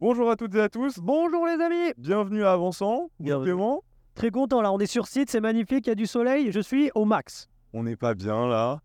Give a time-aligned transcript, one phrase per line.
[0.00, 3.10] Bonjour à toutes et à tous, Bonjour les amis bienvenue à Avançant.
[3.18, 3.46] Bienvenue.
[3.46, 3.82] Clément.
[4.14, 6.60] Très content là, on est sur site, c'est magnifique, il y a du soleil, je
[6.60, 7.48] suis au max.
[7.72, 8.80] On n'est pas bien là.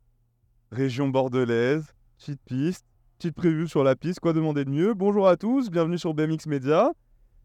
[0.71, 2.87] Région bordelaise, petite piste,
[3.19, 6.47] petite prévue sur la piste, quoi demander de mieux Bonjour à tous, bienvenue sur BMX
[6.47, 6.91] Media.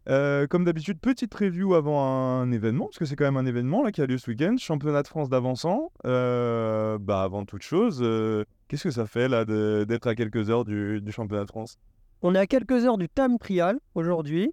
[0.09, 3.82] Euh, comme d'habitude, petite preview avant un événement, parce que c'est quand même un événement
[3.82, 5.93] là, qui a lieu ce week-end, championnat de France d'avançant.
[6.07, 10.64] Euh, bah, avant toute chose, euh, qu'est-ce que ça fait là d'être à quelques heures
[10.64, 11.77] du, du championnat de France?
[12.23, 14.53] On est à quelques heures du Time Trial aujourd'hui.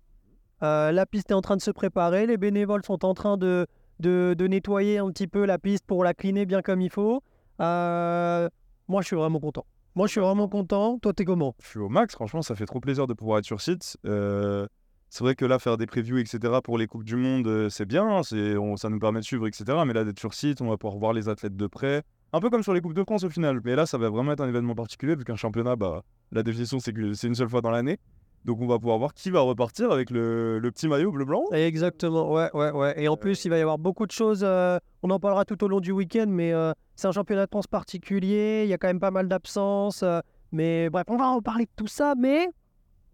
[0.64, 3.66] Euh, la piste est en train de se préparer, les bénévoles sont en train de,
[4.00, 7.23] de, nettoyer un petit peu la piste pour la cleaner bien comme il faut.
[7.59, 8.50] Euh,
[8.88, 9.66] moi je suis vraiment content.
[9.96, 11.56] Moi je suis vraiment content, toi t'es comment?
[11.62, 13.98] Je suis au max, franchement, ça fait trop plaisir de pouvoir être sur site.
[14.06, 14.68] Euh,
[15.09, 18.06] c'est vrai que là, faire des previews, etc., pour les Coupes du Monde, c'est bien,
[18.06, 19.64] hein, c'est, on- ça nous permet de suivre, etc.
[19.86, 22.04] Mais là, d'être sur site, on va pouvoir voir les athlètes de près.
[22.34, 23.62] Un peu comme sur les Coupes de France au final.
[23.64, 26.80] Mais là, ça va vraiment être un événement particulier, vu qu'un championnat, bah, la définition,
[26.80, 28.00] c'est que c'est une seule fois dans l'année.
[28.46, 31.46] Donc, on va pouvoir voir qui va repartir avec le, le petit maillot bleu-blanc.
[31.52, 33.02] Exactement, ouais, ouais, ouais.
[33.02, 34.42] Et en plus, il va y avoir beaucoup de choses.
[34.44, 37.50] euh, on en parlera tout au long du week-end, mais euh, c'est un championnat de
[37.50, 38.62] France particulier.
[38.66, 40.04] Il y a quand même pas mal d'absences.
[40.04, 40.20] euh,
[40.52, 42.14] mais bref, on va en parler de tout ça.
[42.16, 42.48] Mais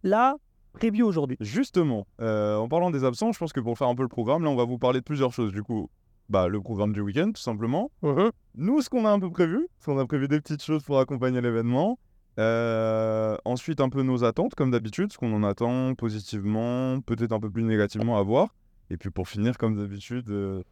[0.04, 0.36] là,
[0.74, 1.38] preview aujourd'hui.
[1.40, 4.44] Justement, euh, en parlant des absents, je pense que pour faire un peu le programme,
[4.44, 5.54] là, on va vous parler de plusieurs choses.
[5.54, 5.90] Du coup,
[6.28, 7.90] bah, le programme du week-end, tout simplement.
[8.56, 11.00] Nous, ce qu'on a un peu prévu, c'est qu'on a prévu des petites choses pour
[11.00, 11.98] accompagner l'événement.
[12.40, 17.40] Euh, ensuite, un peu nos attentes, comme d'habitude, ce qu'on en attend positivement, peut-être un
[17.40, 18.54] peu plus négativement à voir.
[18.90, 20.64] Et puis pour finir, comme d'habitude, euh,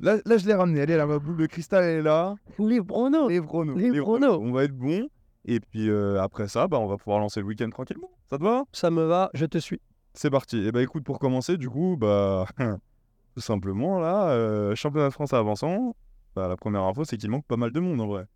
[0.00, 0.80] là, là, je l'ai ramené.
[0.80, 2.34] Elle est là, ma boule de cristal, elle est là.
[2.58, 3.28] Les pronos.
[3.28, 3.76] Les pronos.
[3.76, 4.38] Les pronos.
[4.40, 5.08] On va être bon.
[5.48, 8.10] Et puis euh, après ça, bah, on va pouvoir lancer le week-end tranquillement.
[8.28, 8.64] Ça te va?
[8.72, 9.80] Ça me va, je te suis.
[10.12, 10.66] C'est parti.
[10.66, 12.46] Et bah écoute, pour commencer, du coup, bah
[13.34, 15.94] tout simplement là, championnat de France avançant.
[16.34, 18.26] Bah, la première info, c'est qu'il manque pas mal de monde en vrai.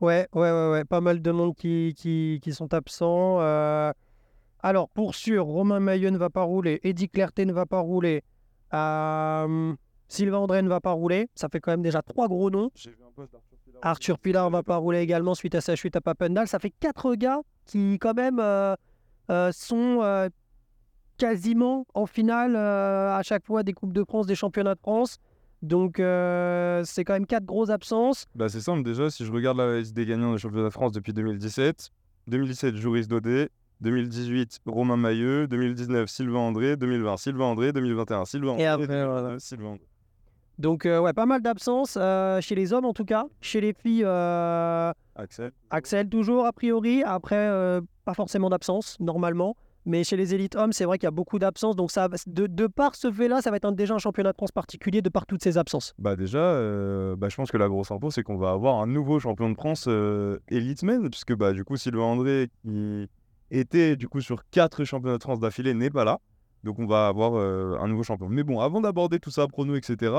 [0.00, 0.84] Ouais, ouais, ouais, ouais.
[0.84, 3.38] Pas mal de monde qui, qui, qui sont absents.
[3.40, 3.92] euh.
[4.62, 6.80] Alors, pour sûr, Romain Maillot ne va pas rouler.
[6.82, 8.22] Eddie Clerté ne va pas rouler.
[8.74, 9.74] euh,
[10.08, 11.28] Sylvain André ne va pas rouler.
[11.34, 12.70] Ça fait quand même déjà trois gros noms.
[12.74, 13.80] J'ai vu un post d'Arthur Pilar.
[13.82, 16.48] Arthur Pilar va pas rouler également suite à sa chute à Papendal.
[16.48, 18.74] Ça fait quatre gars qui, quand même, euh,
[19.30, 20.28] euh, sont
[21.16, 25.18] quasiment en finale à chaque fois des Coupes de France, des Championnats de France.
[25.62, 28.26] Donc, euh, c'est quand même quatre grosses absences.
[28.34, 30.92] Bah c'est simple déjà, si je regarde la liste des gagnants des championnats de France
[30.92, 31.90] depuis 2017,
[32.28, 33.50] 2017 Joris Daudet,
[33.82, 39.10] 2018 Romain Mailleux, 2019 Sylvain André, 2020 Sylvain André, 2021 Sylvain André, Et après, 2022,
[39.10, 39.38] voilà.
[39.38, 39.86] Sylvain André.
[40.58, 43.26] Donc, euh, ouais, pas mal d'absences euh, chez les hommes en tout cas.
[43.40, 44.04] Chez les filles,
[45.14, 45.52] Axel.
[45.70, 47.02] Axel toujours a priori.
[47.02, 49.56] Après, pas forcément d'absence normalement.
[49.86, 51.74] Mais chez les élites hommes, c'est vrai qu'il y a beaucoup d'absences.
[51.74, 54.36] Donc, ça, de, de par ce fait-là, ça va être un- déjà un championnat de
[54.36, 55.94] France particulier de par toutes ces absences.
[55.98, 58.86] Bah déjà, euh, bah, je pense que la grosse info, c'est qu'on va avoir un
[58.86, 63.08] nouveau champion de France euh, Elite Men, puisque bah, du coup, Sylvain André, qui
[63.50, 66.18] était du coup sur quatre championnats de France d'affilée, n'est pas là.
[66.62, 68.28] Donc on va avoir euh, un nouveau champion.
[68.28, 70.12] Mais bon, avant d'aborder tout ça, pronos, etc.,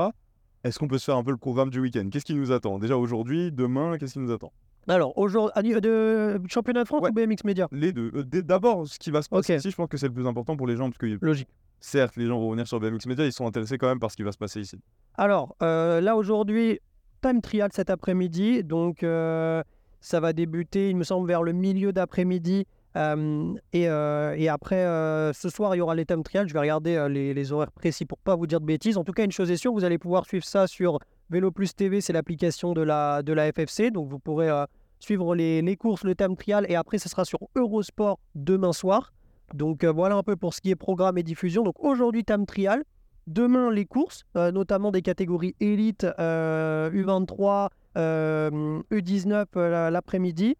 [0.64, 2.08] est-ce qu'on peut se faire un peu le programme du week-end?
[2.10, 2.78] Qu'est-ce qui nous attend?
[2.80, 4.52] Déjà aujourd'hui, demain, qu'est-ce qui nous attend?
[4.88, 7.10] Alors, aujourd'hui, de championnat de France Ouais.
[7.10, 7.68] ou BMX Media?
[7.72, 8.10] Les deux.
[8.14, 9.58] Euh, D'abord, ce qui va se passer Ok.
[9.60, 11.48] ici, je pense que c'est le plus important pour les gens, parce que Logique.
[11.80, 14.16] certes, les gens vont venir sur BMX Media, ils sont intéressés quand même par ce
[14.16, 14.78] qui va se passer ici.
[15.16, 16.80] Alors, euh, là aujourd'hui,
[17.22, 18.64] time trial cet après-midi.
[18.64, 19.62] Donc, euh,
[20.00, 22.66] ça va débuter, il me semble, vers le milieu d'après-midi.
[22.96, 24.84] Euh, et, et après,
[25.32, 26.48] ce soir, il y aura les time trials.
[26.48, 28.98] Je vais regarder les, les horaires précis pour pas vous dire de bêtises.
[28.98, 30.98] En tout cas, une chose est sûre, vous allez pouvoir suivre ça sur
[31.32, 32.00] Vélo Plus TV.
[32.00, 33.90] C'est l'application de la, de FFC.
[33.90, 34.64] Donc, vous pourrez euh,
[35.00, 36.66] suivre les, les courses, le time trial.
[36.68, 39.12] Et après, ce sera sur Eurosport demain soir.
[39.54, 41.62] Donc, euh, voilà un peu pour ce qui est programme et diffusion.
[41.62, 42.84] Donc, aujourd'hui, time trial.
[43.26, 50.56] Demain, les courses, euh, notamment des catégories élite, euh, U23, euh, U19 euh, la- l'après-midi.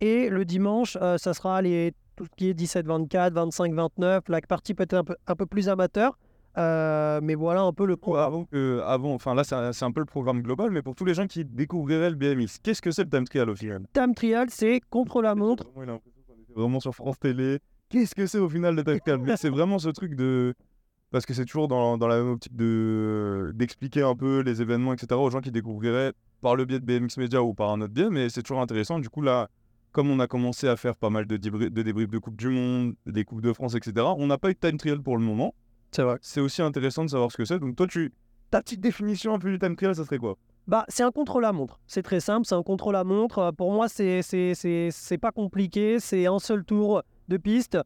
[0.00, 4.94] Et le dimanche, ça sera les, tout ce qui est 17-24, 25-29, la partie peut-être
[4.94, 6.18] un peu, un peu plus amateur.
[6.56, 10.06] Euh, mais voilà un peu le avant que, avant, enfin là c'est un, peu le
[10.06, 13.10] programme global, mais pour tous les gens qui découvriraient le BMX, qu'est-ce que c'est le
[13.10, 13.82] time trial au final?
[13.92, 15.64] Time trial, c'est contre la montre.
[15.64, 17.58] Vraiment, il a l'impression qu'on était vraiment sur France Télé.
[17.88, 19.18] Qu'est-ce que c'est au final le time trial?
[19.18, 20.54] Mais C'est vraiment ce truc de
[21.10, 24.92] parce que c'est toujours dans, dans la même optique de d'expliquer un peu les événements,
[24.92, 25.20] etc.
[25.20, 28.10] aux gens qui découvriraient par le biais de BMX Media ou par un autre biais,
[28.10, 29.00] mais c'est toujours intéressant.
[29.00, 29.48] Du coup là,
[29.90, 32.94] comme on a commencé à faire pas mal de, de débriefs de Coupe du Monde,
[33.06, 34.06] des Coupes de France, etc.
[34.18, 35.54] On n'a pas eu de time trial pour le moment.
[35.94, 36.18] C'est vrai.
[36.22, 37.60] C'est aussi intéressant de savoir ce que c'est.
[37.60, 38.12] Donc toi, tu
[38.50, 40.36] ta petite définition un peu du time trial, ça serait quoi?
[40.66, 41.78] Bah, c'est un contre-la-montre.
[41.86, 43.38] C'est très simple, c'est un contre-la-montre.
[43.38, 44.22] Euh, Pour moi, c'est
[45.20, 46.00] pas compliqué.
[46.00, 47.78] C'est un seul tour de piste.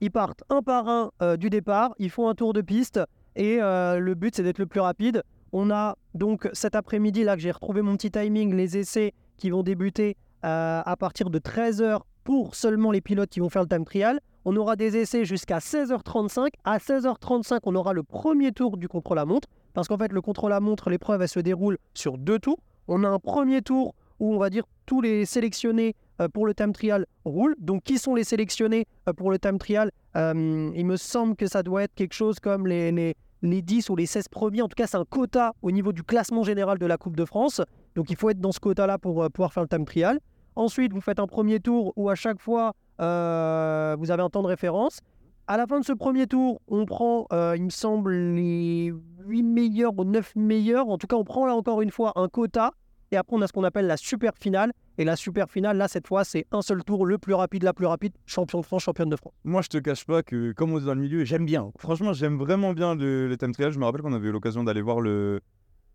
[0.00, 1.94] Ils partent un par un euh, du départ.
[1.98, 3.00] Ils font un tour de piste.
[3.34, 5.24] Et euh, le but, c'est d'être le plus rapide.
[5.50, 9.50] On a donc cet après-midi, là, que j'ai retrouvé mon petit timing, les essais qui
[9.50, 13.68] vont débuter euh, à partir de 13h pour seulement les pilotes qui vont faire le
[13.68, 14.20] time trial.
[14.44, 16.48] On aura des essais jusqu'à 16h35.
[16.64, 19.48] À 16h35, on aura le premier tour du contre-la-montre.
[19.74, 22.58] Parce qu'en fait, le contre-la-montre, l'épreuve, elle se déroule sur deux tours.
[22.86, 26.54] On a un premier tour où on va dire tous les sélectionnés euh, pour le
[26.54, 27.54] time trial roulent.
[27.58, 31.46] Donc, qui sont les sélectionnés euh, pour le time trial euh, Il me semble que
[31.46, 34.62] ça doit être quelque chose comme les, les, les 10 ou les 16 premiers.
[34.62, 37.24] En tout cas, c'est un quota au niveau du classement général de la Coupe de
[37.24, 37.60] France.
[37.94, 40.20] Donc, il faut être dans ce quota-là pour pouvoir faire le time trial.
[40.56, 44.48] Ensuite, vous faites un premier tour où à chaque fois, vous avez un temps de
[44.48, 45.00] référence.
[45.46, 48.92] À la fin de ce premier tour, on prend, il me semble, les
[49.24, 50.88] 8 meilleurs ou 9 meilleurs.
[50.88, 52.72] En tout cas, on prend là encore une fois un quota.
[53.10, 54.72] Et après, on a ce qu'on appelle la super finale.
[54.98, 57.72] Et la super finale, là, cette fois, c'est un seul tour, le plus rapide, la
[57.72, 59.32] plus rapide, champion de France, championne de France.
[59.44, 61.70] Moi, je te cache pas que, comme on est dans le milieu, j'aime bien.
[61.78, 63.70] Franchement, j'aime vraiment bien le, le time trial.
[63.70, 65.40] Je me rappelle qu'on avait eu l'occasion d'aller voir le,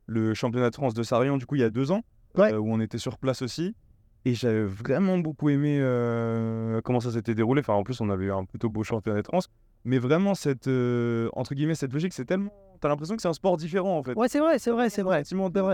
[0.07, 2.01] le championnat de France de Sarion, du coup, il y a deux ans,
[2.39, 3.75] euh, où on était sur place aussi.
[4.25, 7.59] Et j'avais vraiment beaucoup aimé euh, comment ça s'était déroulé.
[7.59, 9.49] Enfin, en plus, on avait eu un plutôt beau championnat de France.
[9.83, 12.51] Mais vraiment, cette, euh, entre guillemets, cette logique, c'est tellement.
[12.79, 14.13] T'as l'impression que c'est un sport différent, en fait.
[14.13, 15.23] Ouais, c'est vrai, c'est vrai, c'est vrai.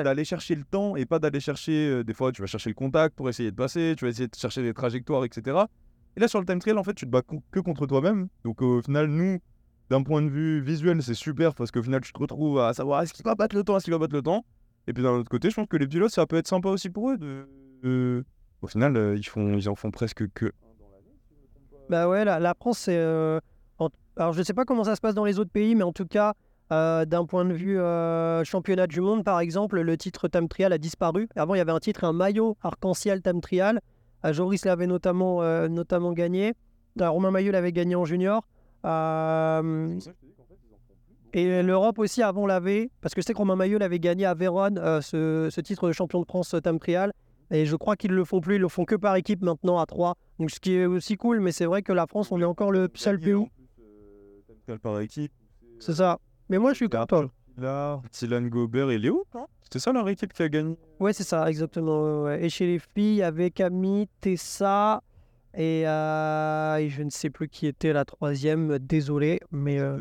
[0.03, 1.89] D'aller chercher le temps et pas d'aller chercher.
[1.89, 4.27] Euh, des fois, tu vas chercher le contact pour essayer de passer, tu vas essayer
[4.27, 5.57] de chercher des trajectoires, etc.
[6.17, 8.29] Et là, sur le time trail, en fait, tu te bats que contre toi-même.
[8.43, 9.37] Donc, au final, nous,
[9.91, 13.03] d'un point de vue visuel, c'est super parce qu'au final, tu te retrouves à savoir
[13.03, 14.43] est-ce qu'il va battre le temps, est-ce qu'il va battre le temps?
[14.87, 16.89] Et puis, d'un autre côté, je pense que les pilotes, ça peut être sympa aussi
[16.89, 17.47] pour eux de
[18.61, 20.51] au final, euh, ils, en font presque que
[21.89, 22.97] Bah ouais, la, France, c'est.
[22.97, 23.39] Euh,
[24.17, 25.93] alors, je ne sais pas comment ça se passe dans les autres pays, mais en
[25.93, 26.33] tout cas,
[26.73, 27.79] euh, d'un point de vue
[28.45, 31.29] championnat du monde, par exemple, le titre Tam Trial a disparu.
[31.35, 33.79] Avant, il y avait un titre, un maillot arc-en-ciel Tam Trial.
[34.25, 36.53] Joris l'avait notamment, notamment gagné.
[36.99, 38.45] Romain Maillot l'avait gagné en junior.
[41.31, 44.33] Et l'Europe aussi, avant l'avait, parce que je sais que Romain Maillot l'avait gagné à
[44.33, 47.13] Vérone, ce, ce, titre de champion de France Tam Trial.
[47.51, 49.85] Et je crois qu'ils le font plus, ils le font que par équipe maintenant à
[49.85, 50.15] 3.
[50.39, 52.71] Donc ce qui est aussi cool, mais c'est vrai que la France, on est encore
[52.71, 53.33] le seul pays.
[54.69, 55.31] Euh, par équipe.
[55.79, 56.19] C'est ça.
[56.49, 57.25] Mais moi, je suis content.
[57.57, 59.25] Là, Dylan Gobert et Léo,
[59.63, 62.29] c'était ça leur équipe qui a gagné Ouais, c'est ça, exactement.
[62.31, 65.01] Et chez les filles, il y avait Camille, Tessa
[65.53, 68.77] et, euh, et, je ne sais plus qui était la troisième.
[68.79, 69.99] Désolé, mais euh,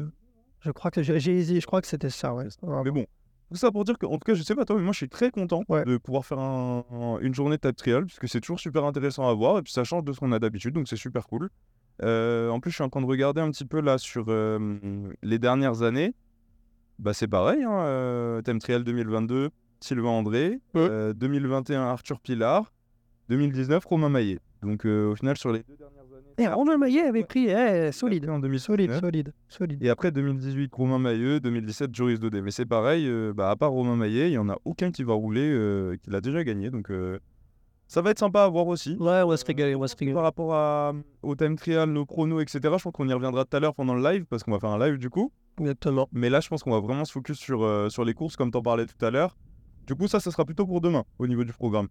[0.60, 1.18] je crois que j'ai.
[1.18, 2.34] Je crois que c'était ça.
[2.34, 2.46] Ouais.
[2.84, 3.06] Mais bon,
[3.48, 5.08] tout ça pour dire qu'en tout cas, je sais pas toi, mais moi je suis
[5.08, 9.34] très content de pouvoir faire une journée de trial, puisque c'est toujours super intéressant à
[9.34, 11.50] voir, et puis ça change de ce qu'on a d'habitude, donc c'est super cool.
[12.02, 14.78] Euh, en plus, je suis en train de regarder un petit peu là sur euh,
[15.22, 16.14] les dernières années.
[16.98, 19.50] Bah, c'est pareil, hein, euh, Thème Trial 2022,
[19.80, 22.72] Sylvain André, 2021, Arthur Pilar,
[23.28, 24.38] 2019, Romain Maillet.
[24.62, 25.98] Donc au final, sur les deux dernières
[26.38, 28.30] et Romain Maillet avait pris eh, solide.
[28.30, 29.82] En solide, solide, solide.
[29.82, 32.42] Et après 2018, Romain Maillet, 2017, Joris Dodé.
[32.42, 35.02] Mais c'est pareil, euh, bah, à part Romain Maillet, il n'y en a aucun qui
[35.02, 36.70] va rouler, euh, qui l'a déjà gagné.
[36.70, 37.18] Donc euh,
[37.88, 38.96] ça va être sympa à voir aussi.
[39.00, 40.14] Ouais, on va se régaler, on va se régaler.
[40.14, 43.56] Par rapport à, au time trial, nos chronos, etc., je pense qu'on y reviendra tout
[43.56, 45.32] à l'heure pendant le live, parce qu'on va faire un live du coup.
[45.58, 46.08] Exactement.
[46.12, 48.58] Mais là, je pense qu'on va vraiment se focus sur, sur les courses, comme tu
[48.58, 49.36] en parlais tout à l'heure.
[49.88, 51.88] Du coup, ça, ça sera plutôt pour demain, au niveau du programme.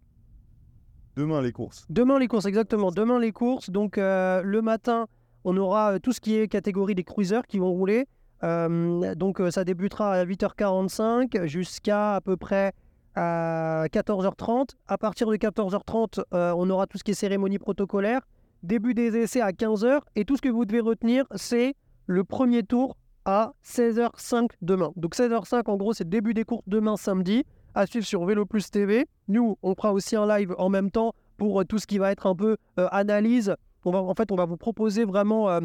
[1.17, 1.85] Demain les courses.
[1.89, 2.91] Demain les courses, exactement.
[2.91, 3.69] Demain les courses.
[3.69, 5.07] Donc le matin,
[5.47, 8.07] on aura euh, tout ce qui est catégorie des cruisers qui vont rouler.
[8.43, 12.73] Euh, donc euh, ça débutera à 8h45 jusqu'à à peu près
[13.15, 14.71] à 14h30.
[14.87, 18.19] À partir de 14h30, on aura tout ce qui est cérémonie protocolaire.
[18.61, 20.01] Début des essais à 15h.
[20.17, 21.75] Et tout ce que vous devez retenir, c'est
[22.07, 24.91] le premier tour à 16h05 demain.
[24.97, 27.45] Donc 16h05, en gros, c'est début des courses demain samedi.
[27.77, 29.05] À suivre sur Vélo Plus TV.
[29.27, 32.25] Nous, on fera aussi un live en même temps pour tout ce qui va être
[32.25, 33.55] un peu analyse
[33.95, 35.61] en fait, on va vous proposer vraiment euh,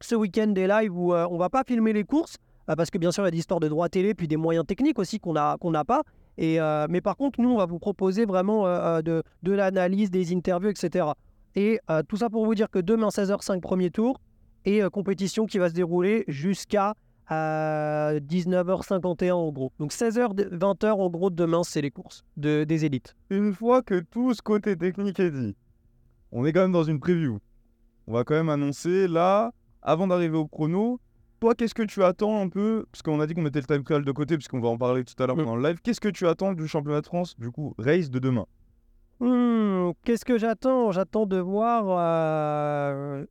[0.00, 2.36] ce week-end des lives où euh, on va pas filmer les courses,
[2.68, 4.36] euh, parce que bien sûr, il y a des histoires de droit télé, puis des
[4.36, 6.02] moyens techniques aussi qu'on n'a qu'on n'a pas.
[6.36, 8.64] Et, mais par contre, nous, on va vous proposer vraiment
[9.02, 11.06] de, de l'analyse, des interviews, etc.
[11.54, 14.20] Et tout ça pour vous dire que demain, 16h05, premier tour,
[14.64, 16.94] et compétition qui va se dérouler jusqu'à
[17.30, 19.72] 19h51 en gros.
[19.78, 23.16] Donc 16h, 20h en gros demain, c'est les courses de, des élites.
[23.30, 25.56] Une fois que tout ce côté technique est dit,
[26.32, 27.38] on est quand même dans une preview.
[28.06, 29.52] On va quand même annoncer là,
[29.82, 31.00] avant d'arriver au chrono,
[31.40, 32.86] toi, qu'est-ce que tu attends un peu?
[32.90, 35.04] Parce qu'on a dit qu'on mettait le time trial de côté, puisqu'on va en parler
[35.04, 35.78] tout à l'heure pendant le live.
[35.82, 38.46] Qu'est-ce que tu attends du championnat de France, du coup, race de demain?
[39.20, 40.90] Hmm, Qu'est-ce que j'attends?
[40.92, 41.84] J'attends de voir.
[41.88, 43.26] Euh,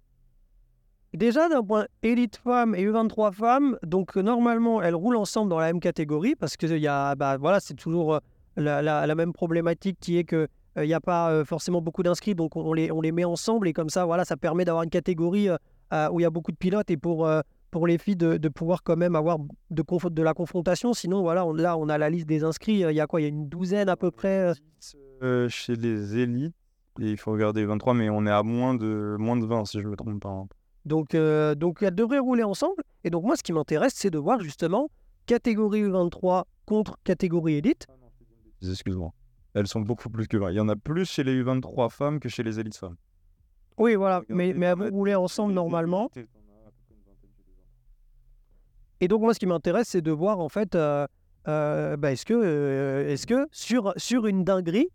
[1.18, 5.68] déjà, d'un point élite femme et U23 femmes, donc normalement, elles roulent ensemble dans la
[5.68, 8.20] même catégorie, parce que y a, bah, voilà, c'est toujours euh,
[8.58, 12.34] la, même problématique qui est que il euh, n'y a pas euh, forcément beaucoup d'inscrits,
[12.34, 14.90] donc on les, on les met ensemble et comme ça, voilà, ça permet d'avoir une
[14.90, 17.30] catégorie euh, où il y a beaucoup de pilotes et pour,
[17.70, 19.38] pour les filles de, de pouvoir quand même avoir
[19.70, 20.94] de, de la confrontation.
[20.94, 22.80] Sinon, voilà, on, là, on a la liste des inscrits.
[22.80, 24.54] Il y a quoi Il y a une douzaine à peu près
[25.50, 26.56] Chez les élites,
[26.98, 29.86] il faut regarder 23, mais on est à moins de, moins de 20 si je
[29.86, 30.46] ne me trompe pas.
[30.86, 32.84] Donc, donc elles devraient rouler ensemble.
[33.04, 34.90] Et donc moi, ce qui m'intéresse, c'est de voir justement
[35.26, 37.88] catégorie U23 contre catégorie élite.
[38.62, 39.12] Excuse-moi.
[39.54, 40.52] Elles sont beaucoup plus que 20.
[40.52, 42.96] Il y en a plus chez les U23 femmes que chez les élites femmes.
[43.78, 44.22] Oui, voilà.
[44.30, 46.10] Mais, mais elles vont rouler ensemble normalement.
[49.00, 51.08] Et donc moi, ce qui m'intéresse, c'est de voir en fait, bah,
[51.46, 54.90] est-ce que, est-ce que sur, sur une dinguerie,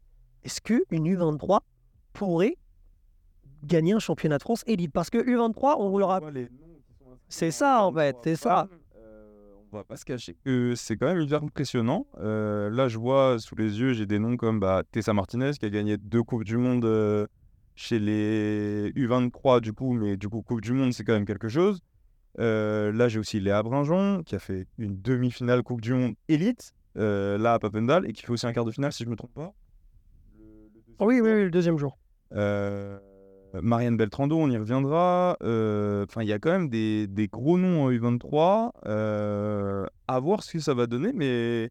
[0.45, 1.61] est-ce qu'une U23
[2.13, 2.57] pourrait
[3.65, 6.21] gagner un championnat de France élite Parce que U23, on roulera.
[7.29, 8.69] C'est ça en fait, c'est ça.
[8.97, 12.07] Euh, on va pas se cacher que c'est quand même hyper impressionnant.
[12.19, 15.67] Euh, là, je vois sous les yeux, j'ai des noms comme bah, Tessa Martinez qui
[15.67, 17.27] a gagné deux Coupes du Monde euh,
[17.75, 21.49] chez les U23 du coup, mais du coup, Coupe du Monde, c'est quand même quelque
[21.49, 21.81] chose.
[22.39, 27.53] là, j'ai aussi Léa Brinjon qui a fait une demi-finale Coupe du Monde élite, là
[27.53, 29.53] à Papendal, et qui fait aussi un quart de finale si je me trompe pas.
[31.01, 31.99] oui, oui, oui, le deuxième jour.
[32.35, 32.99] Euh,
[33.63, 35.37] Marianne Beltrando, on y reviendra.
[35.43, 38.71] Euh, enfin, il y a quand même des, gros noms en U23.
[38.87, 41.71] Euh, à voir ce que ça va donner, mais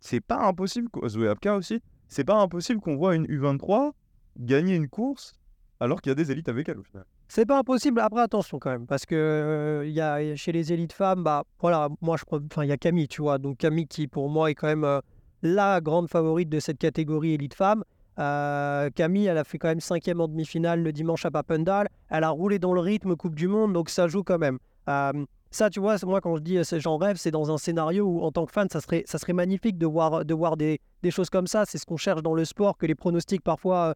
[0.00, 0.88] c'est pas impossible.
[1.06, 1.80] Zoé Apka aussi.
[2.08, 3.92] C'est pas impossible qu'on voit une U23
[4.38, 5.34] gagner une course
[5.80, 7.04] alors qu'il y a des élites avec elle au final.
[7.28, 8.00] C'est pas impossible.
[8.00, 11.88] Après, attention quand même, parce que il y a chez les élites femmes, bah voilà,
[12.02, 14.54] moi je enfin il y a Camille, tu vois, donc Camille qui pour moi est
[14.54, 15.00] quand même
[15.42, 17.84] la grande favorite de cette catégorie élite femme.
[18.18, 21.88] Euh, Camille, elle a fait quand même cinquième en demi-finale le dimanche à Papendal.
[22.10, 24.58] Elle a roulé dans le rythme Coupe du Monde, donc ça joue quand même.
[24.88, 28.04] Euh, ça, tu vois, moi quand je dis euh, j'en rêve, c'est dans un scénario
[28.04, 30.80] où en tant que fan, ça serait, ça serait magnifique de voir, de voir des,
[31.02, 31.64] des choses comme ça.
[31.66, 33.94] C'est ce qu'on cherche dans le sport, que les pronostics parfois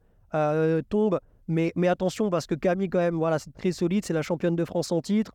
[0.88, 1.20] tombent.
[1.48, 4.56] Mais, mais attention, parce que Camille, quand même, voilà, c'est très solide, c'est la championne
[4.56, 5.32] de France en titre.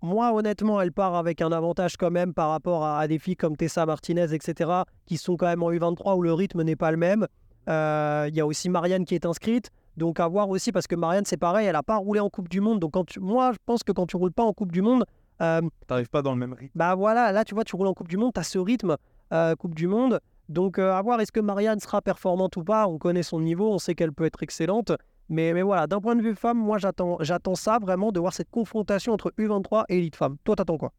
[0.00, 3.34] Moi, honnêtement, elle part avec un avantage quand même par rapport à, à des filles
[3.34, 4.70] comme Tessa Martinez, etc.,
[5.06, 7.26] qui sont quand même en U23 où le rythme n'est pas le même.
[7.68, 9.70] Euh, il y a aussi Marianne qui est inscrite.
[9.96, 12.48] Donc à voir aussi, parce que Marianne, c'est pareil, elle n'a pas roulé en Coupe
[12.48, 12.78] du Monde.
[12.78, 15.04] Donc quand moi, je pense que quand tu roules pas en Coupe du Monde...
[15.42, 16.72] Euh, T'arrives pas dans le même rythme.
[16.74, 18.96] Bah voilà, là tu vois, tu roules en Coupe du Monde, tu as ce rythme
[19.32, 20.20] euh, Coupe du Monde.
[20.48, 22.86] Donc à voir, est-ce que Marianne sera performante ou pas?
[22.86, 24.92] On connaît son niveau, on sait qu'elle peut être excellente.
[25.28, 28.32] Mais, mais voilà, d'un point de vue femme, moi j'attends, j'attends ça vraiment de voir
[28.32, 30.36] cette confrontation entre U23 et Elite Femme.
[30.44, 30.92] Toi, t'attends quoi?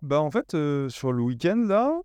[0.00, 0.56] Bah en fait,
[0.88, 2.00] sur le week-end là,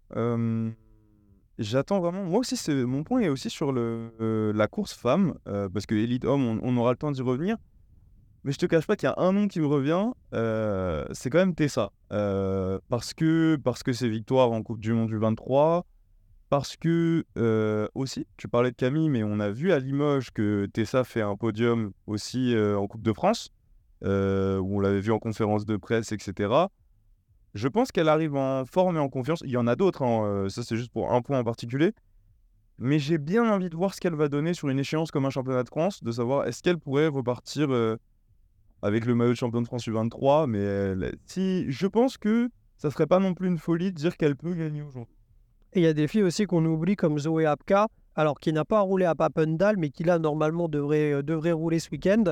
[1.60, 2.24] J'attends vraiment.
[2.24, 5.86] Moi aussi, c'est mon point est aussi sur le, euh, la course femme, euh, parce
[5.86, 7.58] que Elite Homme, on, aura le temps d'y revenir.
[8.44, 11.30] Mais je te cache pas qu'il y a un nom qui me revient, euh, c'est
[11.30, 11.92] quand même Tessa.
[12.10, 15.86] parce que parce que c'est victoire en Coupe du Monde du 23,
[16.50, 17.24] parce que
[17.94, 21.38] aussi, tu parlais de Camille, mais on a vu à Limoges que Tessa fait un
[21.38, 23.52] podium aussi en Coupe de France,
[24.02, 26.68] où on l'avait vu en conférence de presse, etc.
[27.54, 29.42] Je pense qu'elle arrive en forme et en confiance.
[29.46, 31.92] Il y en a d'autres, hein, euh, ça c'est juste pour un point en particulier.
[32.80, 35.30] Mais j'ai bien envie de voir ce qu'elle va donner sur une échéance comme un
[35.30, 37.98] championnat de France, de savoir est-ce qu'elle pourrait repartir euh,
[38.82, 40.48] avec le maillot de champion de France U23.
[40.48, 44.36] Mais si, je pense que ça serait pas non plus une folie de dire qu'elle
[44.36, 45.16] peut gagner aujourd'hui.
[45.74, 48.66] Et il y a des filles aussi qu'on oublie comme Zoé Apka, alors qui n'a
[48.66, 52.24] pas roulé à Papendal, mais qui là normalement devrait, euh, devrait rouler ce week-end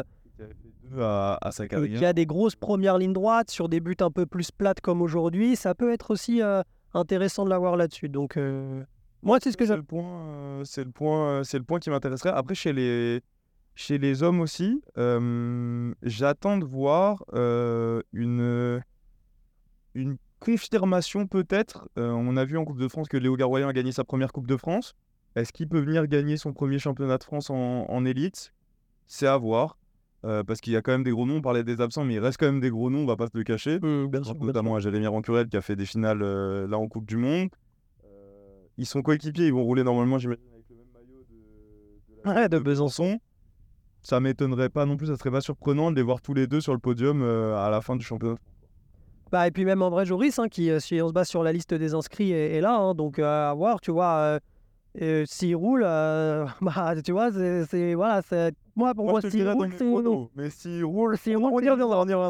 [1.00, 1.98] à, sa carrière.
[1.98, 4.82] Il y a des grosses premières lignes droites sur des buts un peu plus plates
[4.82, 5.56] comme aujourd'hui.
[5.56, 6.62] Ça peut être aussi euh,
[6.94, 8.10] intéressant de l'avoir là-dessus.
[8.10, 8.84] Donc, euh,
[9.24, 9.76] moi, c'est ce que j'ai.
[9.76, 12.32] Le point, euh, c'est le point, c'est le point qui m'intéresserait.
[12.32, 13.22] Après, chez les,
[13.76, 14.82] chez les hommes aussi,
[16.04, 18.82] j'attends de voir une,
[19.94, 21.88] une confirmation peut-être.
[21.96, 24.48] on a vu en Coupe de France que Léo Garoyan a gagné sa première Coupe
[24.48, 24.94] de France.
[25.36, 28.52] Est-ce qu'il peut venir gagner son premier championnat de France en, en élite?
[29.08, 29.78] C'est à voir.
[30.24, 32.16] Euh, parce qu'il y a quand même des gros noms, on parlait des absents, mais
[32.16, 33.80] il reste quand même des gros noms, on va pas se le cacher.
[33.80, 34.12] Mmh,
[34.42, 37.50] notamment à Jérémy Rancurel qui a fait des finales euh, là en Coupe du Monde.
[38.06, 38.08] Euh,
[38.78, 40.86] ils sont coéquipiers, ils vont rouler normalement, j'imagine, avec le même
[42.24, 43.20] maillot de, de, Besançon.
[44.04, 46.62] Ça m'étonnerait pas non plus, ça serait pas surprenant de les voir tous les deux
[46.62, 48.38] sur le podium à la fin du championnat.
[49.32, 51.74] Bah, et puis même André Joris, hein, qui, si on se base sur la liste
[51.74, 52.76] des inscrits, est, là.
[52.76, 54.40] Hein, donc à voir, tu vois
[55.26, 59.86] s'il roule, euh, bah, tu vois, c'est voilà, c'est moi pour moi, s'il roule, c'est
[60.36, 61.36] Mais s'il roule, c'est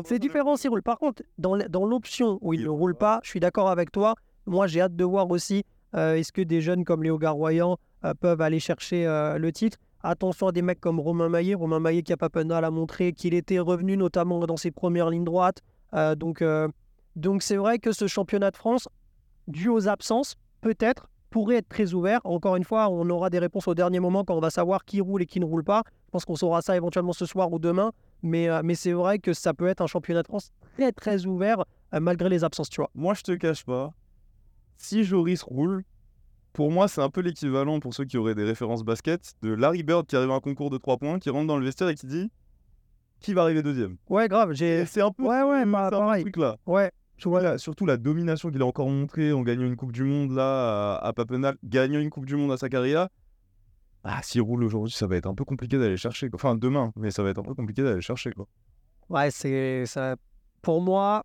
[0.05, 0.83] C'est différent s'il roule.
[0.83, 4.15] Par contre, dans l'option où il ne roule pas, je suis d'accord avec toi.
[4.45, 5.63] Moi, j'ai hâte de voir aussi
[5.95, 9.77] euh, est-ce que des jeunes comme Léo Garoyan euh, peuvent aller chercher le titre.
[10.03, 11.53] Attention à des mecs comme Romain Maillet.
[11.53, 15.09] Romain Maillet qui a pas peine à montrer qu'il était revenu notamment dans ses premières
[15.09, 15.61] lignes droites.
[16.17, 16.43] donc
[17.15, 18.87] donc c'est vrai que ce championnat de France,
[19.47, 22.19] dû aux absences, peut-être pourrait être très ouvert.
[22.25, 25.01] Encore une fois, on aura des réponses au dernier moment quand on va savoir qui
[25.01, 25.81] roule et qui ne roule pas.
[26.05, 27.91] Je pense qu'on saura ça éventuellement ce soir ou demain.
[28.21, 31.25] Mais, euh, mais c'est vrai que ça peut être un championnat de France très très
[31.25, 31.63] ouvert
[31.95, 32.91] euh, malgré les absences, tu vois.
[32.93, 33.93] Moi, je te cache pas.
[34.77, 35.83] Si Joris roule,
[36.53, 39.83] pour moi, c'est un peu l'équivalent pour ceux qui auraient des références basket de Larry
[39.83, 41.95] Bird qui arrive à un concours de 3 points, qui rentre dans le vestiaire et
[41.95, 42.29] qui dit
[43.21, 43.97] qui va arriver deuxième?
[44.09, 44.53] Ouais, grave.
[44.53, 44.85] J'ai...
[44.85, 46.21] C'est un peu, ouais, ouais, bah, pareil.
[46.21, 46.57] ce truc-là.
[46.65, 46.91] Ouais.
[47.57, 51.07] Surtout la domination qu'il a encore montrée en gagnant une Coupe du Monde là à,
[51.07, 53.09] à Papenal, gagnant une Coupe du Monde à Sakaria.
[54.03, 56.29] Ah, s'il roule aujourd'hui, ça va être un peu compliqué d'aller chercher.
[56.33, 58.31] Enfin, demain, mais ça va être un peu compliqué d'aller chercher.
[58.31, 58.47] Quoi.
[59.09, 60.15] Ouais, c'est ça.
[60.63, 61.23] Pour moi,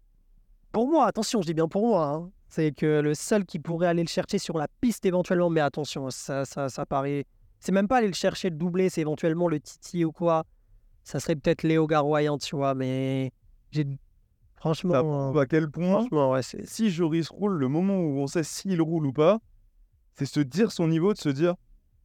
[0.73, 2.07] pour moi, attention, je dis bien pour moi.
[2.07, 5.61] hein, c'est que le seul qui pourrait aller le chercher sur la piste éventuellement, mais
[5.61, 7.25] attention, ça, ça, ça paraît.
[7.61, 10.45] C'est même pas aller le chercher le doublé, c'est éventuellement le Titi ou quoi.
[11.03, 13.33] Ça serait peut-être Léo Garoyan, tu vois, mais
[13.71, 13.87] j'ai
[14.57, 18.43] franchement, Ça prouve à quel point, ouais, si Joris roule, le moment où on sait
[18.43, 19.39] s'il roule ou pas,
[20.15, 21.55] c'est se dire son niveau, de se dire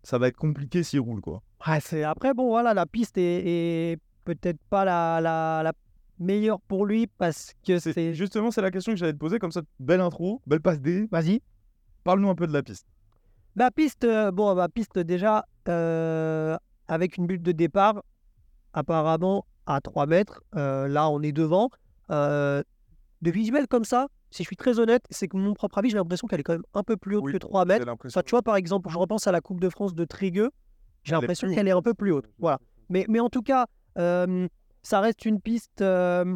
[0.04, 1.22] ça va être compliqué s'il roule.
[1.22, 1.42] quoi.
[1.68, 5.74] Ouais, c'est après bon voilà la piste est, est peut-être pas la, la, la
[6.20, 9.38] meilleure pour lui parce que C'est- c'est Justement, c'est la question que j'allais te poser.
[9.40, 11.08] Comme ça, belle intro, belle passe D.
[11.12, 11.42] vas-y
[12.04, 12.88] Parle-nous un peu de la piste.
[13.56, 18.02] la piste euh, bon la piste déjà euh, avec une butte de départ
[18.74, 21.70] apparemment à 3 mètres euh, là on est devant
[22.12, 22.62] Euh,
[23.22, 25.98] de visuel comme ça si je suis très honnête c'est que mon propre avis j'ai
[25.98, 27.88] l'impression qu'elle est quand même un peu plus haute Oui, que 3 mètres.
[28.06, 30.50] Enfin, tu vois, par exemple, je repense à la Coupe de France de Trégueux.
[31.04, 32.30] J'ai l'impression qu'elle est un peu plus haute.
[32.40, 32.60] Voilà.
[32.90, 34.48] Mais, mais en tout cas, euh,
[34.84, 35.82] ça reste une piste.
[35.82, 36.36] euh,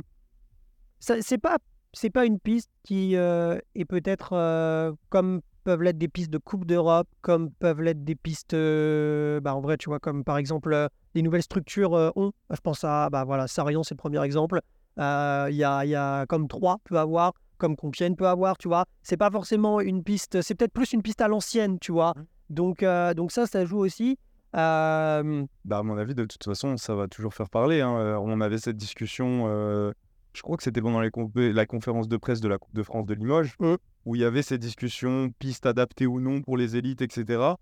[1.00, 1.58] c'est pas,
[1.94, 6.66] c'est pas une piste qui euh, est peut-être comme peuvent l'être des pistes de Coupe
[6.66, 8.56] d'Europe, comme peuvent l'être des pistes.
[8.56, 12.32] bah, en vrai, tu vois, comme par exemple les nouvelles structures ont.
[12.50, 14.62] Je pense à bah voilà, Sarion, c'est le premier exemple.
[15.00, 18.58] Euh, Il y, a, il y a comme 3 peut avoir, comme Compiègne peut avoir,
[18.58, 18.86] tu vois.
[19.04, 22.14] C'est pas forcément une piste, c'est peut-être plus une piste à l'ancienne, tu vois.
[22.16, 22.26] Mhm.
[22.52, 24.18] Donc, euh, donc ça, ça joue aussi.
[24.56, 27.82] Euh, Bah, à mon avis, de toute façon, ça va toujours faire parler.
[27.82, 28.18] hein.
[28.22, 29.92] On avait cette discussion, euh,
[30.34, 31.12] je crois que c'était pendant les
[31.54, 33.76] la conférence de presse de la Coupe de France de Limoges, Mm.
[34.06, 37.56] où il y avait ces discussions, pistes adaptées ou non pour les élites, etc.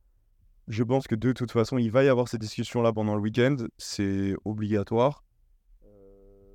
[0.68, 3.56] Je pense que de toute façon, il va y avoir ces discussions-là pendant le week-end.
[3.78, 5.24] C'est obligatoire.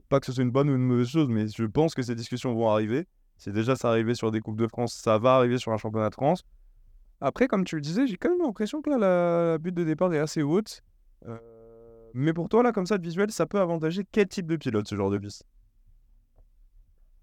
[0.09, 2.15] Pas que ce soit une bonne ou une mauvaise chose, mais je pense que ces
[2.15, 3.07] discussions vont arriver.
[3.37, 6.09] C'est déjà ça arrivé sur des Coupes de France, ça va arriver sur un championnat
[6.09, 6.45] de France.
[7.21, 10.13] Après, comme tu le disais, j'ai quand même l'impression que la, la butte de départ
[10.15, 10.83] est assez haute.
[11.27, 11.37] Euh,
[12.15, 14.89] mais pour toi, là, comme ça, de visuel, ça peut avantager quel type de pilote,
[14.89, 15.45] ce genre de piste?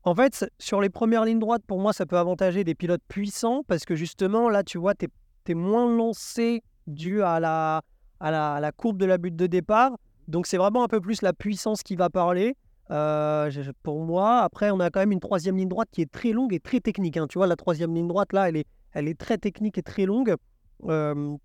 [0.04, 3.64] En fait, sur les premières lignes droites, pour moi, ça peut avantager des pilotes puissants
[3.68, 5.08] parce que justement, là, tu vois, tu
[5.48, 7.82] es, moins lancé dû à la,
[8.20, 9.98] à, la, à la courbe de la butte de départ.
[10.28, 12.56] Donc, c'est vraiment un peu plus la puissance qui va parler.
[12.92, 13.50] Euh,
[13.82, 16.54] pour moi, après, on a quand même une troisième ligne droite qui est très longue
[16.54, 17.18] et très technique.
[17.18, 17.28] hein.
[17.28, 20.06] Tu vois, la troisième ligne droite, là, elle est, elle est très technique et très
[20.06, 20.36] longue.
[20.86, 21.36] Euh,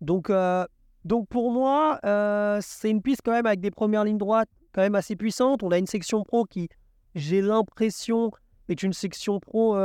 [0.00, 0.64] donc, euh,
[1.04, 4.80] donc, pour moi, euh, c'est une piste quand même avec des premières lignes droites quand
[4.80, 5.62] même assez puissantes.
[5.62, 6.68] On a une section pro qui,
[7.14, 8.30] j'ai l'impression,
[8.68, 9.76] est une section pro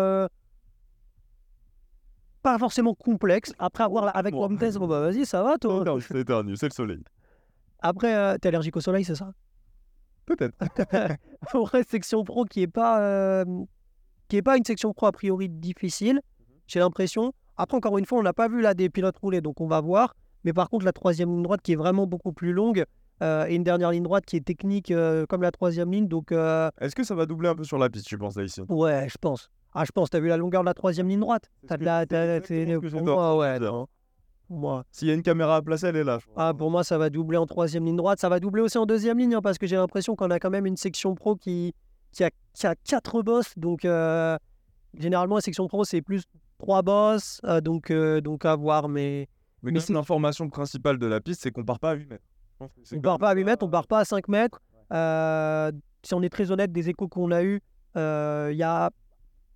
[2.43, 3.51] pas forcément complexe.
[3.59, 4.47] Après avoir avec Bon.
[4.47, 5.83] Bon bah vas-y, ça va toi.
[5.83, 7.03] Non, éternu, c'est le soleil.
[7.79, 9.33] Après, t'es allergique au soleil, c'est ça?
[10.27, 10.55] Peut-être.
[11.53, 13.45] En vrai, section pro qui est pas euh,
[14.27, 16.21] qui est pas une section pro a priori difficile,
[16.67, 17.33] j'ai l'impression.
[17.55, 19.79] Après, encore une fois, on n'a pas vu là des pilotes rouler, donc on va
[19.81, 20.13] voir.
[20.43, 22.83] Mais par contre, la troisième ligne droite qui est vraiment beaucoup plus longue
[23.23, 26.31] euh, et une dernière ligne droite qui est technique euh, comme la troisième ligne, donc
[26.31, 29.07] Est-ce que ça va doubler un peu sur la piste, tu penses, là, ici ouais,
[29.09, 29.49] je pense.
[29.73, 30.09] Ah, je pense.
[30.09, 31.49] T'as vu la longueur de la troisième ligne droite?
[31.67, 33.59] T'as de la, t'as- pour ouais.
[33.59, 33.87] non.
[34.47, 34.85] Pour moi.
[34.91, 36.19] S'il y a une caméra à placer, elle est là.
[36.35, 38.19] Ah, pour moi, ça va doubler en troisième ligne droite.
[38.19, 40.49] Ça va doubler aussi en deuxième ligne, hein, parce que j'ai l'impression qu'on a quand
[40.49, 41.73] même une section pro qui,
[42.11, 43.53] qui, a, qui a quatre boss.
[43.57, 44.37] Donc, euh,
[44.97, 46.23] généralement, la section pro, c'est plus
[46.59, 47.41] trois boss.
[47.43, 48.87] euh, donc, euh, donc, à voir.
[48.87, 49.27] Mais
[49.63, 52.23] Mais, l'information principale de la piste, c'est qu'on part pas à 8 mètres.
[52.93, 53.45] On part pas à 8 ça.
[53.45, 54.61] mètres, on part pas à 5 mètres.
[56.03, 57.59] Si on est très honnête, des échos qu'on a eus,
[57.95, 58.89] il y a